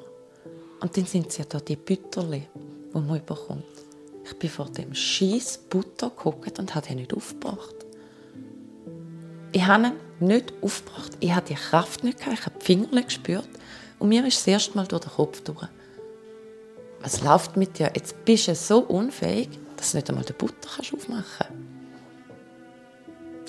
Und 0.81 0.97
dann 0.97 1.07
sind 1.07 1.29
es 1.29 1.39
ja 1.39 1.45
da 1.49 1.59
die 1.59 1.77
Bütterli, 1.77 2.49
die 2.95 2.99
man 2.99 3.25
bekommt. 3.25 3.65
Ich 4.25 4.37
bin 4.39 4.51
vor 4.51 4.67
dem 4.67 4.95
scheiß 4.95 5.59
Butter 5.71 6.11
geguckt 6.11 6.59
und 6.59 6.75
habe 6.75 6.89
ihn 6.89 6.97
nicht 6.97 7.15
aufgebracht. 7.15 7.75
Ich 9.53 9.65
habe 9.65 9.93
ihn 10.21 10.27
nicht 10.27 10.53
aufgebracht. 10.61 11.13
Ich 11.21 11.33
hatte 11.33 11.55
die 11.55 11.61
Kraft 11.61 12.05
nicht, 12.05 12.19
gehabt, 12.19 12.39
ich 12.39 12.47
habe 12.47 12.59
die 12.59 12.65
Finger 12.65 12.89
nicht 12.93 13.09
gespürt. 13.09 13.49
Und 13.99 14.09
mir 14.09 14.27
ist 14.27 14.39
das 14.39 14.47
erste 14.47 14.77
Mal 14.77 14.87
durch 14.87 15.03
den 15.03 15.13
Kopf 15.13 15.41
durch. 15.43 15.69
Was 17.01 17.23
läuft 17.23 17.57
mit 17.57 17.79
dir? 17.79 17.91
Jetzt 17.95 18.25
bist 18.25 18.49
du 18.49 18.55
so 18.55 18.81
unfähig, 18.81 19.49
dass 19.77 19.93
du 19.93 19.99
nicht 19.99 20.11
einmal 20.11 20.25
den 20.25 20.37
Butter 20.37 20.69
aufmachen 20.79 21.25
kannst. 21.39 21.53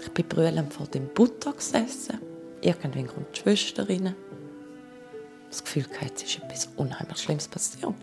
Ich 0.04 0.12
bin 0.12 0.28
brüllend 0.28 0.74
vor 0.74 0.88
dem 0.88 1.08
Butter 1.14 1.54
gesessen. 1.54 2.20
Irgendwann 2.62 3.08
kommt 3.08 3.36
die 3.36 3.40
Schwester 3.40 3.90
rein 3.90 4.16
das 5.50 5.64
Gefühl 5.64 5.84
gehabt, 5.84 6.14
es 6.16 6.24
ist 6.24 6.40
etwas 6.44 6.70
unheimlich 6.76 7.18
Schlimmes 7.18 7.48
passiert. 7.48 7.94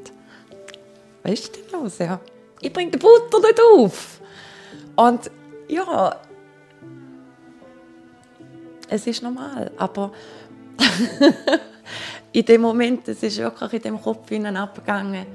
Was 1.22 1.32
ist 1.32 1.56
denn 1.56 1.80
los? 1.80 1.98
Ja, 1.98 2.20
ich 2.60 2.72
bringe 2.72 2.90
die 2.90 2.98
Butter 2.98 3.40
nicht 3.40 3.60
auf. 3.60 4.20
Und 4.96 5.30
ja, 5.68 6.20
es 8.88 9.06
ist 9.06 9.22
normal, 9.22 9.70
aber 9.76 10.12
in 12.32 12.44
dem 12.44 12.60
Moment, 12.60 13.08
es 13.08 13.22
ist 13.22 13.38
wirklich 13.38 13.72
in 13.72 13.82
dem 13.82 14.02
Kopf 14.02 14.30
abgegangen, 14.30 15.26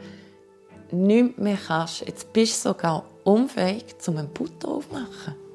nichts 0.91 1.39
mehr 1.39 1.57
kannst. 1.67 2.01
Jetzt 2.01 2.31
bist 2.31 2.65
du 2.65 2.69
sogar 2.69 3.05
unfähig, 3.23 3.85
um 4.07 4.17
einen 4.17 4.29
Butter 4.29 4.69
aufzumachen. 4.69 5.48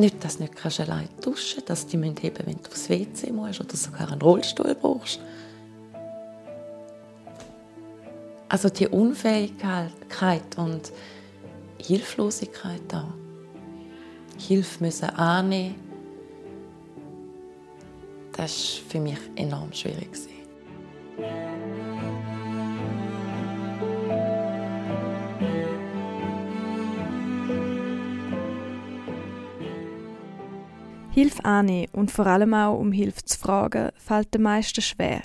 Nicht, 0.00 0.24
dass 0.24 0.38
du 0.38 0.44
nicht 0.44 0.56
kannst 0.56 0.80
allein 0.80 1.10
duschen 1.20 1.62
kannst, 1.66 1.68
dass 1.68 1.86
heben 2.22 2.32
müssen, 2.32 2.46
wenn 2.46 2.62
du 2.62 2.70
aufs 2.70 2.88
WC 2.88 3.30
musst 3.32 3.60
oder 3.60 3.76
sogar 3.76 4.10
einen 4.10 4.22
Rollstuhl 4.22 4.74
brauchst. 4.74 5.20
Also 8.48 8.70
die 8.70 8.88
Unfähigkeit 8.88 9.92
und 10.56 10.90
Hilflosigkeit 11.78 12.80
da. 12.88 13.12
Hilfe 14.38 14.82
müssen 14.82 15.10
annehmen, 15.10 15.74
das 18.32 18.80
war 18.80 18.90
für 18.90 19.00
mich 19.00 19.18
enorm 19.36 19.70
schwierig. 19.74 20.08
Hilfe 31.20 31.44
annehmen 31.44 31.88
und 31.92 32.10
vor 32.10 32.26
allem 32.26 32.54
auch 32.54 32.78
um 32.78 32.92
Hilfe 32.92 33.22
zu 33.24 33.38
fragen, 33.38 33.90
fällt 33.96 34.32
den 34.32 34.42
meisten 34.42 34.80
schwer. 34.80 35.20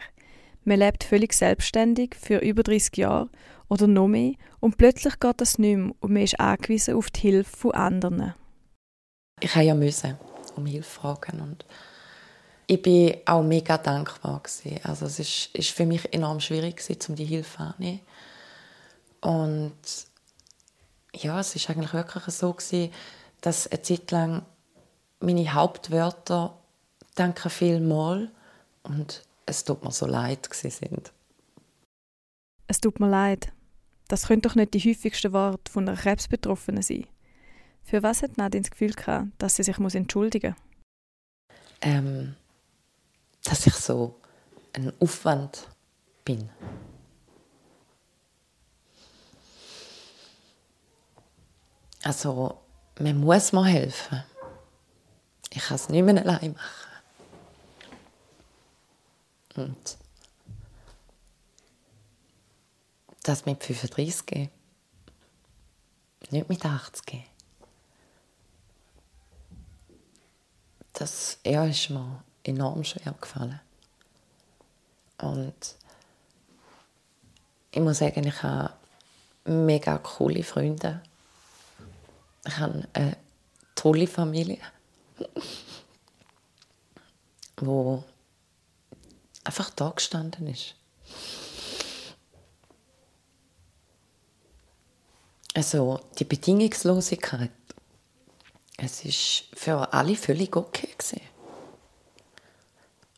Man 0.66 0.80
lebt 0.80 1.06
völlig 1.06 1.32
selbstständig 1.32 2.16
für 2.20 2.40
über 2.40 2.64
30 2.64 2.98
Jahre 2.98 3.30
oder 3.70 3.88
noch 3.88 4.10
mehr 4.10 4.34
und 4.60 4.78
plötzlich 4.78 5.20
geht 5.22 5.40
das 5.40 5.58
nicht 5.58 5.78
mehr 5.78 5.94
und 6.02 6.12
man 6.12 6.24
ist 6.24 6.38
angewiesen 6.38 6.96
auf 6.96 7.10
die 7.12 7.22
Hilfe 7.22 7.56
von 7.56 7.72
anderen. 7.72 8.34
Ich 9.40 9.56
habe 9.56 9.66
ja 9.66 9.74
um 9.74 10.66
Hilfe 10.66 10.84
fragen 10.84 11.40
und 11.40 11.66
ich 12.68 12.82
bin 12.82 13.16
auch 13.26 13.44
mega 13.44 13.78
dankbar. 13.78 14.42
Also 14.84 15.06
es 15.06 15.50
ist 15.54 15.70
für 15.70 15.86
mich 15.86 16.14
enorm 16.14 16.42
schwierig 16.42 16.84
um 17.08 17.16
die 17.16 17.26
Hilfe 17.26 17.60
anzunehmen. 17.60 18.02
Und 19.22 19.78
ja, 21.14 21.40
es 21.40 21.56
ist 21.56 21.70
eigentlich 21.70 21.94
wirklich 21.94 22.26
so 22.26 22.54
dass 23.42 23.68
eine 23.68 23.82
Zeit 23.82 24.12
lang 24.12 24.44
meine 25.20 25.54
Hauptwörter 25.54 26.58
«Danke 27.16 27.50
vielmals» 27.50 28.30
und 28.84 29.24
«Es 29.46 29.64
tut 29.64 29.84
mir 29.84 29.92
so 29.92 30.06
leid» 30.06 30.50
sind. 30.52 31.12
Es 32.68 32.82
tut 32.82 33.00
mir 33.00 33.10
leid. 33.10 33.52
Das 34.08 34.28
könnte 34.28 34.50
doch 34.50 34.56
nicht 34.56 34.74
die 34.74 34.80
häufigsten 34.80 35.34
Worte 35.34 35.72
von 35.72 35.88
einer 35.88 35.98
Krebsbetroffenen 35.98 36.84
sein. 36.84 37.08
Für 37.84 38.04
was 38.04 38.24
hat 38.24 38.38
Nadine 38.38 38.64
das 38.64 38.72
Gefühl 38.72 38.94
gehabt, 38.94 39.28
dass 39.38 39.56
sie 39.56 39.64
sich 39.64 39.78
muss 39.78 39.96
entschuldigen 39.96 40.56
muss? 40.56 41.50
Ähm, 41.82 42.36
dass 43.44 43.68
ich 43.68 43.76
so 43.76 44.20
ein 44.74 44.92
Aufwand 45.00 45.68
bin. 46.24 46.50
Also, 52.04 52.60
man 53.00 53.18
muss 53.18 53.52
mir 53.52 53.66
helfen. 53.66 54.24
Ich 55.56 55.64
kann 55.64 55.76
es 55.76 55.88
nicht 55.88 56.04
mehr 56.04 56.18
allein 56.18 56.54
machen. 56.54 56.92
Und 59.56 59.98
das 63.24 63.46
mit 63.46 63.64
35 63.64 64.50
Nicht 66.30 66.50
mit 66.50 66.66
80. 66.66 67.24
Das 70.92 71.40
ja, 71.46 71.66
ist 71.66 71.90
mir 71.90 72.24
enorm 72.44 72.84
schwer 72.84 73.14
gefallen. 73.20 73.62
Und 75.18 75.76
ich 77.72 77.80
muss 77.80 78.00
sagen, 78.00 78.28
ich 78.28 78.44
habe 78.44 78.74
mega 79.46 79.98
coole 80.00 80.44
Freunde. 80.44 81.02
Ich 82.46 82.58
habe 82.58 82.88
eine 82.94 83.18
tolle 83.74 84.08
Familie, 84.08 84.60
wo 87.58 88.04
einfach 89.44 89.70
da 89.72 89.90
gestanden 89.90 90.48
ist. 90.48 90.76
Also 95.54 96.02
die 96.20 96.26
Bedingungslosigkeit, 96.26 97.52
es 98.78 99.06
ist 99.06 99.46
für 99.54 99.94
alle 99.94 100.16
völlig 100.16 100.56
okay 100.56 100.90
gewesen. 100.98 101.22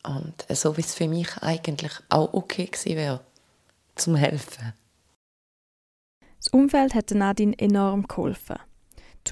Und 0.03 0.45
so 0.55 0.77
wie 0.77 0.81
es 0.81 0.93
für 0.93 1.07
mich 1.07 1.35
eigentlich 1.41 1.91
auch 2.09 2.33
okay 2.33 2.65
gewesen 2.65 2.95
wäre, 2.95 3.25
zum 3.95 4.15
helfen. 4.15 4.73
Das 6.37 6.47
Umfeld 6.49 6.93
hat 6.93 7.11
Nadine 7.11 7.57
enorm 7.57 8.07
geholfen. 8.07 8.59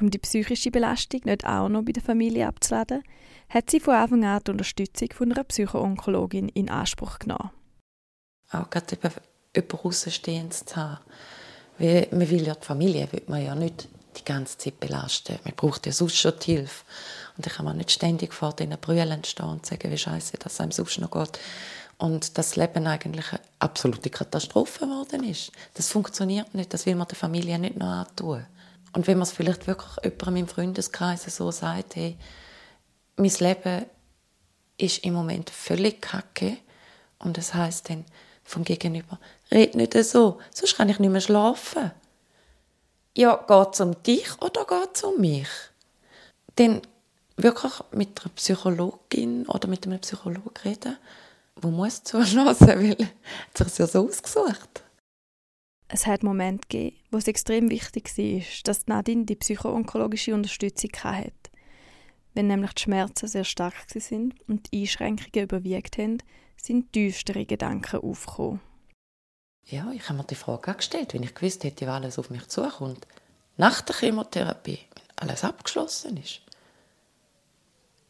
Um 0.02 0.12
die 0.12 0.18
psychische 0.18 0.72
Belastung 0.72 1.22
nicht 1.26 1.46
auch 1.46 1.70
noch 1.70 1.84
bei 1.84 1.92
der 1.92 2.04
Familie 2.04 2.48
abzuladen, 2.48 3.04
hat 3.50 3.70
sie 3.70 3.80
von 3.80 3.96
Anfang 3.96 4.26
an 4.26 4.42
die 4.46 4.52
Unterstützung 4.52 5.10
von 5.14 5.32
einer 5.32 5.44
Psychoonkologin 5.44 6.50
in 6.50 6.70
Anspruch 6.70 7.20
genommen. 7.20 7.52
Auch 8.52 8.70
gerade 8.70 8.96
eben 8.96 9.14
jemand 9.56 9.86
Außenstehendes 9.86 10.66
zu 10.66 10.76
haben. 10.76 11.00
Man 11.80 12.30
will 12.30 12.46
ja 12.46 12.56
die 12.56 12.66
Familie 12.66 13.08
will 13.12 13.24
man 13.28 13.44
ja 13.44 13.56
nicht 13.56 13.88
die 14.18 14.26
ganze 14.26 14.58
Zeit 14.58 14.80
belasten. 14.80 15.40
Man 15.44 15.54
braucht 15.56 15.86
ja 15.86 15.92
sonst 15.92 16.18
schon 16.18 16.34
die 16.42 16.58
Hilfe. 16.58 16.86
Und 17.38 17.46
ich 17.46 17.54
kann 17.54 17.66
man 17.66 17.78
nicht 17.78 17.92
ständig 17.92 18.34
vor 18.34 18.54
diesen 18.54 18.78
Brüllen 18.78 19.24
stehen 19.24 19.46
und 19.46 19.66
sagen, 19.66 19.92
wie 19.92 19.98
scheiße 19.98 20.38
dass 20.38 20.54
es 20.54 20.62
einem 20.62 20.72
sonst 20.72 21.00
noch 21.00 21.12
geht. 21.12 21.40
Und 21.98 22.38
das 22.38 22.56
Leben 22.56 22.88
eigentlich 22.88 23.32
eine 23.32 23.42
absolute 23.60 24.10
Katastrophe 24.10 24.86
geworden 24.86 25.24
ist. 25.24 25.52
Das 25.76 25.90
funktioniert 25.90 26.54
nicht, 26.54 26.74
das 26.74 26.86
will 26.86 26.96
man 26.96 27.08
der 27.08 27.18
Familie 27.18 27.58
nicht 27.60 27.78
noch 27.78 27.88
antun. 27.88 28.46
Und 28.96 29.08
wenn 29.08 29.18
man 29.18 29.24
es 29.24 29.34
vielleicht 29.34 29.68
wirklich 29.68 29.92
jemandem 30.04 30.38
im 30.38 30.48
Freundeskreis 30.48 31.24
so 31.26 31.52
sagt, 31.52 31.98
hey, 31.98 32.18
mein 33.18 33.32
Leben 33.40 33.86
ist 34.78 35.04
im 35.04 35.14
Moment 35.14 35.50
völlig 35.50 36.02
kacke 36.02 36.58
und 37.20 37.38
das 37.38 37.54
heißt 37.54 37.90
dann 37.90 38.06
vom 38.46 38.64
Gegenüber, 38.64 39.20
red 39.52 39.76
nicht 39.76 39.94
so, 40.06 40.40
sonst 40.50 40.78
kann 40.78 40.88
ich 40.88 41.00
nicht 41.00 41.12
mehr 41.12 41.20
schlafen. 41.20 41.92
Ja, 43.18 43.36
geht 43.36 43.74
es 43.74 43.82
um 43.82 44.02
dich 44.04 44.42
oder 44.42 44.64
geht 44.66 44.96
es 44.96 45.04
um 45.04 45.20
mich? 45.20 45.50
Dann 46.56 46.82
wirklich 47.36 47.74
mit 47.92 48.22
einer 48.22 48.34
Psychologin 48.34 49.46
oder 49.48 49.68
mit 49.68 49.86
einem 49.86 50.00
Psychologen 50.00 50.54
reden, 50.64 50.98
wo 51.58 51.68
muss 51.68 52.04
zuhören, 52.04 52.56
weil 52.62 52.96
er 52.98 53.66
sich 53.66 53.78
ja 53.78 53.88
so 53.88 54.08
ausgesucht 54.08 54.85
es 55.88 56.08
hat 56.08 56.24
Momente 56.24 56.68
gegeben, 56.68 56.98
wo 57.12 57.18
es 57.18 57.28
extrem 57.28 57.70
wichtig 57.70 58.18
war, 58.18 58.42
dass 58.64 58.88
Nadine 58.88 59.26
die 59.26 59.36
psychoonkologische 59.36 60.34
Unterstützung 60.34 60.92
hatte. 61.04 61.32
Wenn 62.34 62.48
nämlich 62.48 62.74
die 62.74 62.84
Schmerzen 62.84 63.28
sehr 63.28 63.46
stark 63.46 63.76
sind 63.88 64.36
und 64.48 64.72
die 64.72 64.82
Einschränkungen 64.82 65.44
überwiegt 65.44 65.98
haben, 65.98 66.18
sind 66.58 66.94
düstere 66.94 67.46
Gedanken 67.46 68.02
aufgekommen. 68.02 68.60
Ja, 69.68 69.92
ich 69.92 70.04
habe 70.10 70.18
mir 70.18 70.26
die 70.26 70.36
Frage 70.36 70.74
gestellt, 70.74 71.14
wenn 71.14 71.24
ich 71.24 71.34
gewusst 71.34 71.64
hätte, 71.64 71.86
wie 71.86 71.90
alles 71.90 72.20
auf 72.20 72.30
mich 72.30 72.48
zukommt. 72.48 73.08
Nach 73.58 73.82
der 73.82 73.96
Chemotherapie, 73.96 74.80
wenn 74.96 75.30
alles 75.30 75.44
abgeschlossen 75.44 76.18
ist, 76.18 76.42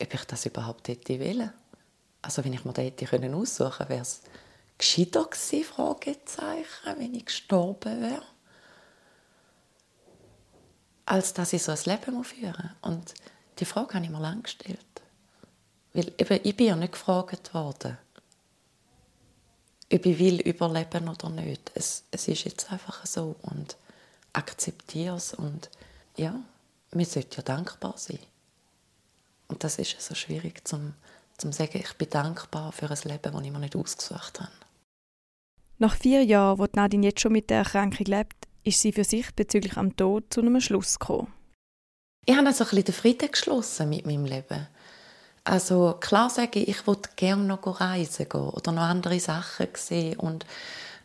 ob 0.02 0.14
ich 0.14 0.26
das 0.26 0.46
überhaupt 0.46 0.88
hätte 0.88 1.20
wollen. 1.20 1.54
Also 2.22 2.44
wenn 2.44 2.54
ich 2.54 2.66
mir 2.66 2.74
das 2.74 2.86
hätte 2.86 3.36
aussuchen 3.36 3.72
können, 3.72 3.90
wäre 3.90 4.02
es 4.02 4.22
gescheiter 4.78 5.26
gewesen, 5.26 5.64
Fragezeichen, 5.64 6.98
wenn 6.98 7.14
ich 7.14 7.26
gestorben 7.26 8.02
wäre, 8.02 8.26
als 11.06 11.34
dass 11.34 11.54
ich 11.54 11.64
so 11.64 11.72
ein 11.72 11.80
Leben 11.86 12.24
führen 12.24 12.76
muss. 12.82 12.92
Und 12.92 13.14
die 13.60 13.66
Frage 13.66 13.94
habe 13.94 14.06
ich 14.06 14.12
mir 14.12 14.20
lange 14.20 14.42
gestellt. 14.42 14.80
Weil 15.94 16.12
eben, 16.18 16.40
ich 16.44 16.58
bin 16.58 16.68
ja 16.68 16.76
nicht 16.76 16.94
gefragt 16.94 17.54
worden, 17.54 17.98
ob 19.94 20.06
ich 20.06 20.20
will 20.20 20.42
überleben 20.42 21.08
oder 21.08 21.30
nicht. 21.30 21.72
Es, 21.74 22.04
es 22.12 22.28
ist 22.28 22.44
jetzt 22.44 22.72
einfach 22.72 23.06
so 23.06 23.36
und 23.44 23.78
akzeptiere 24.34 25.16
es 25.16 25.34
und 25.34 25.70
ja, 26.18 26.40
wir 26.92 27.06
sollten 27.06 27.36
ja 27.36 27.44
dankbar 27.44 27.94
sein. 27.98 28.20
Und 29.48 29.64
das 29.64 29.78
ist 29.78 30.02
so 30.02 30.16
schwierig 30.16 30.68
zum, 30.68 30.96
zum 31.38 31.52
sagen, 31.52 31.78
ich 31.78 31.94
bin 31.94 32.10
dankbar 32.10 32.72
für 32.72 32.90
ein 32.90 32.98
Leben, 33.04 33.34
das 33.34 33.42
ich 33.42 33.52
mir 33.52 33.60
nicht 33.60 33.76
ausgesucht 33.76 34.42
habe. 34.42 34.52
Nach 35.78 35.96
vier 35.96 36.24
Jahren, 36.24 36.58
wo 36.58 36.68
Nadine 36.74 37.08
jetzt 37.08 37.20
schon 37.20 37.34
mit 37.34 37.50
der 37.50 37.60
Erkrankung 37.60 38.06
lebt, 38.06 38.48
ist 38.64 38.80
sie 38.80 38.94
für 38.94 39.04
sich 39.04 39.34
bezüglich 39.36 39.76
am 39.76 39.96
Tod 39.96 40.34
zu 40.34 40.42
einem 40.42 40.62
Schluss 40.62 40.98
gekommen. 40.98 41.34
Ich 42.26 42.36
habe 42.36 42.48
also 42.48 42.64
ein 42.64 42.70
bisschen 42.70 42.86
den 42.86 42.94
Frieden 42.94 43.32
geschlossen 43.32 43.90
mit 43.90 44.06
meinem 44.06 44.26
Leben. 44.26 44.68
Also 45.44 45.98
klar 46.00 46.30
sage 46.30 46.60
ich, 46.60 46.70
ich 46.70 46.88
würde 46.88 47.10
gerne 47.16 47.44
noch 47.44 47.80
reisen 47.80 48.28
gehen 48.28 48.42
oder 48.42 48.72
noch 48.72 48.82
andere 48.82 49.20
Sachen 49.20 49.68
sehen 49.76 50.18
und 50.18 50.46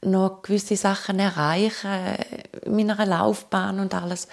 noch 0.02 0.40
gewisse 0.42 0.76
Sachen 0.76 1.18
erreichen 1.18 2.16
in 2.64 2.76
meiner 2.76 3.04
Laufbahn 3.04 3.80
und 3.80 3.92
alles. 3.92 4.28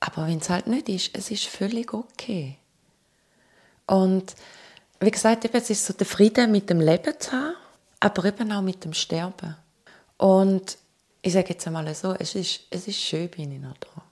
Aber 0.00 0.26
wenn 0.26 0.38
es 0.38 0.50
halt 0.50 0.66
nicht 0.66 0.88
ist, 0.88 1.16
es 1.16 1.30
ist 1.30 1.46
völlig 1.46 1.94
okay. 1.94 2.58
Und 3.86 4.34
wie 5.00 5.10
gesagt, 5.10 5.48
es 5.50 5.70
ist 5.70 5.86
so 5.86 5.94
der 5.94 6.06
Frieden 6.06 6.50
mit 6.50 6.68
dem 6.68 6.80
Leben 6.80 7.14
zu 7.18 7.32
haben 7.32 7.54
aber 8.02 8.24
eben 8.24 8.50
auch 8.50 8.62
mit 8.62 8.84
dem 8.84 8.92
Sterben. 8.92 9.56
Und 10.16 10.76
ich 11.22 11.32
sage 11.32 11.50
jetzt 11.50 11.66
einmal 11.66 11.94
so, 11.94 12.14
es 12.14 12.34
ist, 12.34 12.62
es 12.70 12.88
ist 12.88 13.00
schön, 13.00 13.28
bin 13.28 13.52
ich 13.52 13.60
noch 13.60 13.76
da. 13.78 14.02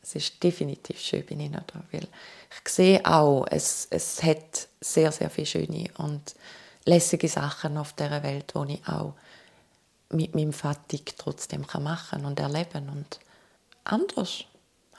Es 0.00 0.14
ist 0.14 0.42
definitiv 0.42 0.98
schön, 1.00 1.26
bin 1.26 1.40
ich 1.40 1.50
noch 1.50 1.64
da, 1.64 1.82
weil 1.90 2.04
ich 2.04 2.72
sehe 2.72 3.04
auch, 3.04 3.46
es, 3.50 3.88
es 3.90 4.22
hat 4.22 4.68
sehr, 4.80 5.10
sehr 5.10 5.28
viele 5.28 5.46
schöne 5.46 5.90
und 5.98 6.34
lässige 6.84 7.28
Sachen 7.28 7.76
auf 7.76 7.92
dieser 7.94 8.22
Welt, 8.22 8.52
die 8.54 8.74
ich 8.74 8.88
auch 8.88 9.14
mit 10.10 10.34
meinem 10.34 10.52
Fatig 10.52 11.14
trotzdem 11.18 11.66
machen 11.80 12.24
und 12.24 12.38
erleben 12.38 12.88
und 12.90 13.20
anders, 13.84 14.44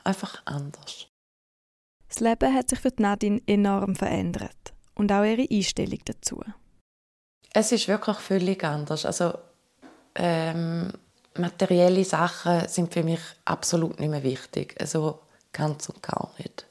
einfach 0.04 0.42
anders. 0.46 1.08
Das 2.10 2.20
Leben 2.20 2.54
hat 2.54 2.70
sich 2.70 2.80
für 2.80 2.94
Nadine 2.98 3.42
enorm 3.48 3.96
verändert 3.96 4.74
und 4.96 5.12
auch 5.14 5.24
ihre 5.24 5.48
Einstellung 5.50 6.00
dazu. 6.06 6.44
Es 7.54 7.72
ist 7.72 7.88
wirklich 7.88 8.18
völlig 8.18 8.64
anders. 8.64 9.06
Also 9.06 9.34
ähm, 10.16 10.92
materielle 11.36 12.06
Sachen 12.06 12.68
sind 12.68 12.94
für 12.94 13.04
mich 13.04 13.22
absolut 13.46 14.00
nicht 14.00 14.10
mehr 14.10 14.24
wichtig. 14.24 14.76
Also 14.80 15.20
ganz 15.52 15.90
und 15.90 16.02
gar 16.02 16.32
nicht. 16.38 16.66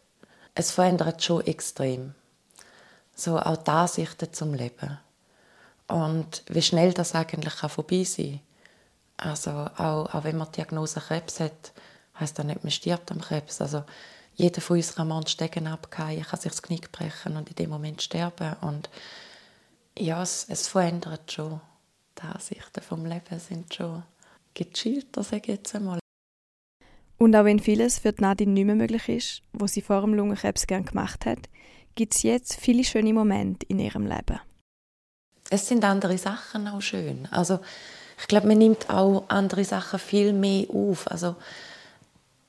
Es 0.55 0.71
verändert 0.71 1.23
schon 1.23 1.47
extrem. 1.47 2.15
So 3.15 3.39
auch 3.39 3.57
die 3.57 3.71
Ansichten 3.71 4.33
zum 4.33 4.55
Leben. 4.55 4.99
Und 5.87 6.43
wie 6.49 6.63
schnell 6.63 6.93
das 6.93 7.15
eigentlich 7.15 7.57
kann 7.57 7.71
vorbei 7.71 8.05
sein 8.05 8.41
Also 9.17 9.51
auch, 9.51 10.15
auch 10.15 10.25
wenn 10.25 10.39
man 10.39 10.49
die 10.49 10.57
Diagnose 10.57 11.01
Krebs 11.01 11.41
hat, 11.41 11.73
heißt 12.19 12.39
das 12.39 12.47
nicht, 12.47 12.65
man 12.65 12.71
stirbt 12.71 13.11
am 13.11 13.21
Krebs. 13.21 13.61
Also 13.61 13.85
jeder 14.35 14.61
von 14.61 14.77
uns 14.77 14.95
kann 14.95 15.09
mal 15.09 15.17
einen 15.17 15.27
Stegen 15.27 15.67
abgehen, 15.67 16.23
kann 16.23 16.41
sich 16.41 16.53
das 16.53 16.63
Knie 16.63 16.81
brechen 16.91 17.37
und 17.37 17.49
in 17.51 17.57
dem 17.57 17.71
Moment 17.71 18.01
sterben. 18.01 18.55
Und 18.61 18.89
ja, 19.99 20.23
es, 20.23 20.47
es 20.49 20.69
verändert 20.69 21.33
schon. 21.33 21.61
Die 22.19 22.27
Ansichten 22.27 22.83
vom 22.83 23.05
Leben 23.07 23.39
sind 23.39 23.75
schon 23.75 24.03
gechillter, 24.55 25.23
sage 25.23 25.43
ich 25.43 25.49
jetzt 25.49 25.75
einmal. 25.75 26.01
Und 27.19 27.37
auch 27.37 27.45
wenn 27.45 27.61
vieles 27.61 27.99
für 27.99 28.15
Nadine 28.19 28.53
nicht 28.53 28.65
mehr 28.65 28.75
möglich 28.75 29.09
ist, 29.09 29.43
was 29.53 29.73
sie 29.73 29.83
vor 29.83 30.01
dem 30.01 30.15
Lungenkrebs 30.15 30.67
gern 30.67 30.85
gemacht 30.85 31.27
hat, 31.27 31.51
gibt 31.95 32.15
es 32.15 32.23
jetzt 32.23 32.57
viele 32.57 32.85
schöne 32.85 33.13
Momente 33.13 33.67
in 33.69 33.79
ihrem 33.79 34.07
Leben. 34.07 34.41
Es 35.51 35.69
sind 35.69 35.85
andere 35.85 36.17
Sachen 36.17 36.69
auch 36.69 36.81
schön. 36.81 37.29
Also 37.31 37.61
ich 38.19 38.29
glaube, 38.29 38.47
man 38.47 38.59
nimmt 38.59 38.89
auch 38.89 39.25
andere 39.29 39.65
Sachen 39.65 39.99
viel 39.99 40.33
mehr 40.33 40.67
auf. 40.71 41.11
Also 41.11 41.37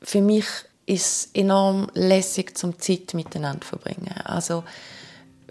für 0.01 0.21
mich 0.21 0.45
ist 0.85 1.05
es 1.05 1.29
enorm 1.33 1.89
lässig, 1.93 2.57
zum 2.57 2.79
Zeit 2.79 3.13
miteinander 3.13 3.61
zu 3.61 3.69
verbringen. 3.69 4.13
Also 4.23 4.63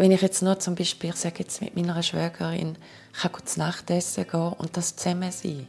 wenn 0.01 0.13
ich 0.13 0.23
jetzt 0.23 0.41
nur 0.41 0.59
zum 0.59 0.77
Beispiel, 0.77 1.15
sage 1.15 1.41
jetzt 1.41 1.61
mit 1.61 1.77
meiner 1.77 2.03
Schwägerin, 2.03 2.79
ich 3.13 3.21
kann 3.21 3.45
zu 3.47 3.59
Nachtessen 3.59 4.27
gehen 4.27 4.55
und 4.55 4.75
das 4.75 4.97
zusammen 4.97 5.31
sein, 5.31 5.69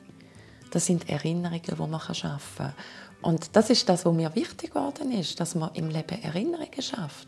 das 0.72 0.86
sind 0.86 1.10
Erinnerungen, 1.10 1.62
die 1.62 1.76
man 1.76 2.00
schaffen 2.00 2.40
kann. 2.58 2.74
Und 3.22 3.54
das 3.58 3.70
ist 3.70 3.90
das, 3.90 4.06
was 4.06 4.14
mir 4.14 4.34
wichtig 4.34 4.74
geworden 4.74 5.12
ist, 5.12 5.38
dass 5.42 5.54
man 5.54 5.74
im 5.74 5.90
Leben 5.90 6.24
Erinnerungen 6.24 6.82
schafft. 6.82 7.28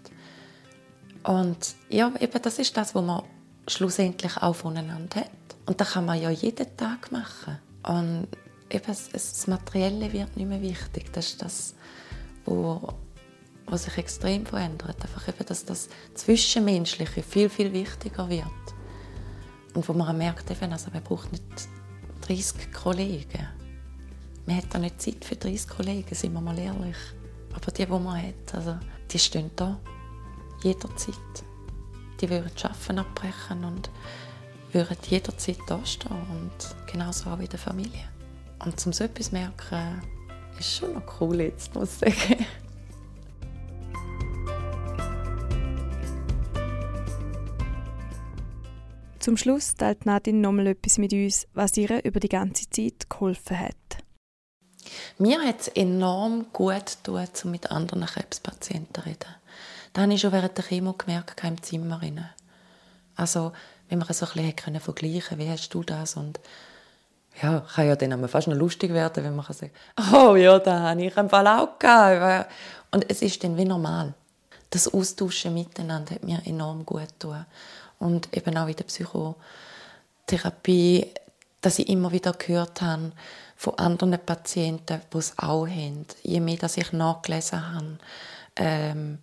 Und 1.23 1.75
ja, 1.89 2.09
eben 2.21 2.41
das 2.41 2.57
ist 2.57 2.77
das, 2.77 2.95
was 2.95 3.03
man 3.03 3.23
schlussendlich 3.67 4.37
auch 4.37 4.55
voneinander 4.55 5.19
hat. 5.19 5.29
Und 5.65 5.81
das 5.81 5.91
kann 5.91 6.05
man 6.05 6.21
ja 6.21 6.29
jeden 6.29 6.77
Tag 6.77 7.11
machen. 7.11 7.59
Und 7.85 8.27
eben 8.69 8.95
das 9.11 9.47
Materielle 9.47 10.13
wird 10.13 10.37
nicht 10.37 10.47
mehr 10.47 10.61
wichtig. 10.61 11.11
Das 11.11 11.25
ist 11.25 11.41
das, 11.41 11.75
wo, 12.45 12.93
was 13.67 13.84
sich 13.84 13.97
extrem 13.97 14.45
verändert. 14.45 15.02
Einfach 15.02 15.28
eben, 15.28 15.45
dass 15.45 15.65
das 15.65 15.89
Zwischenmenschliche 16.13 17.23
viel, 17.23 17.49
viel 17.49 17.73
wichtiger 17.73 18.30
wird. 18.30 18.45
Und 19.73 19.88
wo 19.88 19.93
man 19.93 20.17
merkt, 20.17 20.49
eben, 20.52 20.71
also 20.71 20.91
man 20.91 21.04
braucht 21.04 21.32
nicht 21.32 21.43
30 22.21 22.71
Kollegen. 22.71 23.47
Man 24.45 24.58
hat 24.58 24.65
da 24.71 24.80
nicht 24.80 25.02
Zeit 25.02 25.23
für 25.26 25.36
30 25.36 25.67
Kollegen, 25.67 26.13
sind 26.13 26.34
wir 26.34 26.41
mal 26.41 26.58
ehrlich. 26.58 26.97
Aber 27.54 27.71
die, 27.71 27.86
die 27.86 27.91
man 27.91 28.21
hat, 28.21 28.54
also, 28.54 28.78
die 29.12 29.19
stehen 29.19 29.52
da. 29.56 29.80
Jederzeit. 30.62 31.15
Die 32.19 32.30
würden 32.30 32.52
Arbeiten 32.63 32.99
abbrechen 32.99 33.63
und 33.65 33.89
würden 34.71 34.97
jederzeit 35.10 35.60
da 35.67 35.84
stehen. 35.86 36.12
Und 36.12 36.91
genauso 36.91 37.30
auch 37.30 37.39
in 37.39 37.49
der 37.49 37.60
Familie. 37.60 38.08
Und 38.63 38.86
um 38.86 38.93
so 38.93 39.04
etwas 39.04 39.28
zu 39.28 39.34
merken, 39.34 40.02
ist 40.58 40.78
schon 40.78 40.93
noch 40.93 41.21
cool 41.21 41.41
jetzt, 41.41 41.73
muss 41.76 42.02
ich 42.02 42.15
sagen. 42.15 42.45
Zum 49.23 49.38
Schluss 49.38 49.75
teilt 49.75 50.05
Nadine 50.05 50.39
nochmal 50.39 50.67
etwas 50.67 50.97
mit 50.97 51.13
uns, 51.13 51.47
was 51.53 51.77
ihr 51.77 52.03
über 52.03 52.19
die 52.19 52.27
ganze 52.27 52.69
Zeit 52.69 53.09
geholfen 53.09 53.57
hat. 53.57 54.03
Mir 55.17 55.39
hat 55.39 55.62
es 55.62 55.67
enorm 55.69 56.47
gut 56.51 56.97
getan, 57.05 57.29
um 57.45 57.51
mit 57.51 57.71
anderen 57.71 58.05
Krebspatienten 58.05 58.93
zu 58.93 59.05
reden. 59.05 59.33
Das 59.93 60.03
habe 60.03 60.13
ich 60.13 60.19
schon 60.19 60.33
während 60.33 60.57
der 60.57 60.65
Chemo 60.65 60.91
gemerkt, 60.91 61.41
im 61.41 61.63
Zimmer. 61.63 62.01
Also, 63.15 63.53
wenn 63.88 63.99
man 63.99 64.12
so 64.12 64.25
ein 64.25 64.53
bisschen 64.53 64.81
vergleichen 64.81 65.38
wie 65.38 65.49
hast 65.49 65.69
du 65.69 65.83
das? 65.83 66.17
Und 66.17 66.41
ja, 67.41 67.62
kann 67.62 67.88
ja 67.88 67.95
dann 67.95 68.27
fast 68.27 68.49
noch 68.49 68.57
lustig 68.57 68.91
werden, 68.91 69.23
wenn 69.23 69.38
man 69.38 69.45
kann, 69.45 69.69
oh 70.12 70.36
ja, 70.36 70.59
da 70.59 70.81
habe 70.81 71.01
ich 71.01 71.15
im 71.15 71.29
Fall 71.29 71.47
auch 71.47 71.79
gehabt. 71.79 72.51
Und 72.91 73.09
es 73.09 73.21
ist 73.21 73.41
dann 73.41 73.55
wie 73.55 73.63
normal. 73.63 74.15
Das 74.69 74.93
Austauschen 74.93 75.53
miteinander 75.53 76.15
hat 76.15 76.25
mir 76.25 76.41
enorm 76.45 76.86
gut 76.86 77.07
getan. 77.19 77.45
Und 78.03 78.35
eben 78.35 78.57
auch 78.57 78.67
in 78.67 78.75
der 78.75 78.83
Psychotherapie, 78.83 81.07
dass 81.61 81.79
ich 81.79 81.87
immer 81.87 82.11
wieder 82.11 82.33
gehört 82.33 82.81
habe 82.81 83.13
von 83.55 83.77
anderen 83.77 84.19
Patienten, 84.19 84.99
die 85.13 85.17
es 85.17 85.37
auch 85.37 85.67
haben. 85.67 86.05
Je 86.21 86.41
mehr 86.41 86.57
dass 86.57 86.75
ich 86.77 86.91
nachgelesen 86.91 87.73
habe, 87.73 87.97
ähm, 88.57 89.19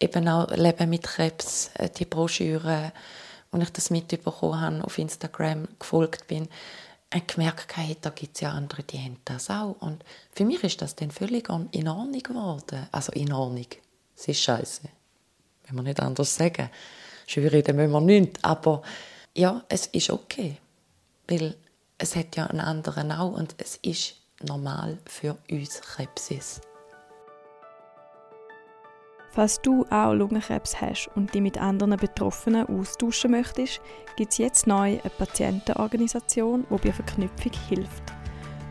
eben 0.00 0.26
auch 0.28 0.50
Leben 0.50 0.88
mit 0.88 1.02
Krebs, 1.02 1.72
äh, 1.74 1.90
die 1.90 2.06
Broschüre, 2.06 2.92
und 3.50 3.60
ich 3.60 3.70
das 3.70 3.90
mitbekommen 3.90 4.60
habe, 4.60 4.82
auf 4.82 4.98
Instagram 4.98 5.68
gefolgt 5.78 6.26
bin, 6.26 6.48
gemerkt, 7.26 7.76
hey, 7.76 7.98
da 8.00 8.08
gibt 8.08 8.36
es 8.36 8.40
ja 8.40 8.52
andere, 8.52 8.82
die 8.82 8.98
haben 8.98 9.18
das 9.26 9.50
auch. 9.50 9.76
Und 9.80 10.02
für 10.32 10.46
mich 10.46 10.64
ist 10.64 10.80
das 10.80 10.96
dann 10.96 11.10
völlig 11.10 11.50
in 11.72 11.86
Ordnung 11.86 12.22
geworden. 12.22 12.88
Also 12.90 13.12
in 13.12 13.30
Ordnung. 13.30 13.66
Es 14.16 14.28
ist 14.28 14.40
scheiße. 14.40 14.80
Wenn 15.66 15.76
man 15.76 15.84
nicht 15.84 16.00
anders 16.00 16.34
sagen. 16.34 16.70
Schwierig, 17.26 17.64
dann 17.64 17.76
müssen 17.76 17.92
wir 17.92 18.00
nicht. 18.00 18.38
Aber 18.42 18.82
ja, 19.36 19.62
es 19.68 19.86
ist 19.86 20.10
okay. 20.10 20.56
Weil 21.28 21.56
es 21.98 22.16
hat 22.16 22.36
ja 22.36 22.46
einen 22.46 22.60
anderen 22.60 23.12
auch 23.12 23.32
und 23.32 23.54
es 23.58 23.76
ist 23.76 24.16
normal 24.42 24.98
für 25.06 25.36
uns 25.50 25.80
Krebsis. 25.80 26.60
Falls 29.34 29.62
du 29.62 29.86
auch 29.88 30.12
Lungenkrebs 30.12 30.78
hast 30.78 31.08
und 31.14 31.32
dich 31.32 31.40
mit 31.40 31.56
anderen 31.56 31.96
Betroffenen 31.96 32.66
austauschen 32.66 33.30
möchtest, 33.30 33.80
gibt 34.16 34.32
es 34.32 34.38
jetzt 34.38 34.66
neu 34.66 34.98
eine 35.00 35.10
Patientenorganisation, 35.16 36.66
die 36.68 36.76
bei 36.76 36.92
Verknüpfung 36.92 37.52
hilft. 37.68 38.02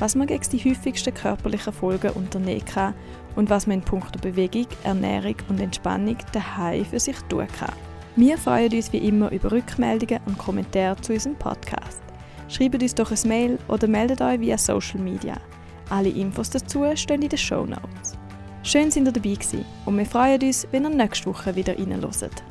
was 0.00 0.16
man 0.16 0.26
gegen 0.26 0.42
die 0.50 0.58
häufigsten 0.58 1.14
körperlichen 1.14 1.72
Folgen 1.72 2.10
unternehmen 2.14 2.64
kann 2.64 2.94
und 3.36 3.48
was 3.48 3.68
man 3.68 3.78
in 3.78 3.84
puncto 3.84 4.18
Bewegung, 4.18 4.66
Ernährung 4.82 5.36
und 5.48 5.60
Entspannung 5.60 6.16
daheim 6.32 6.84
für 6.84 6.98
sich 6.98 7.16
tun 7.28 7.46
kann. 7.56 7.76
Wir 8.16 8.36
freuen 8.38 8.72
uns 8.72 8.92
wie 8.92 9.06
immer 9.06 9.30
über 9.30 9.52
Rückmeldungen 9.52 10.18
und 10.26 10.36
Kommentare 10.36 11.00
zu 11.00 11.12
unserem 11.12 11.36
Podcast. 11.36 12.02
Schreibt 12.48 12.82
uns 12.82 12.96
doch 12.96 13.12
ein 13.12 13.28
Mail 13.28 13.58
oder 13.68 13.86
meldet 13.86 14.20
euch 14.22 14.40
via 14.40 14.58
Social 14.58 14.98
Media. 14.98 15.36
Alle 15.90 16.08
Infos 16.08 16.50
dazu 16.50 16.84
stehen 16.96 17.22
in 17.22 17.28
den 17.28 17.38
Show 17.38 17.64
Notes. 17.64 18.18
Schön, 18.64 18.86
dass 18.86 18.96
ihr 18.96 19.04
dabei 19.04 19.34
gewesen 19.34 19.64
und 19.86 19.96
wir 19.96 20.06
freuen 20.06 20.42
uns, 20.42 20.66
wenn 20.72 20.82
ihr 20.82 20.90
nächste 20.90 21.26
Woche 21.26 21.54
wieder 21.54 21.78
reinhört. 21.78 22.42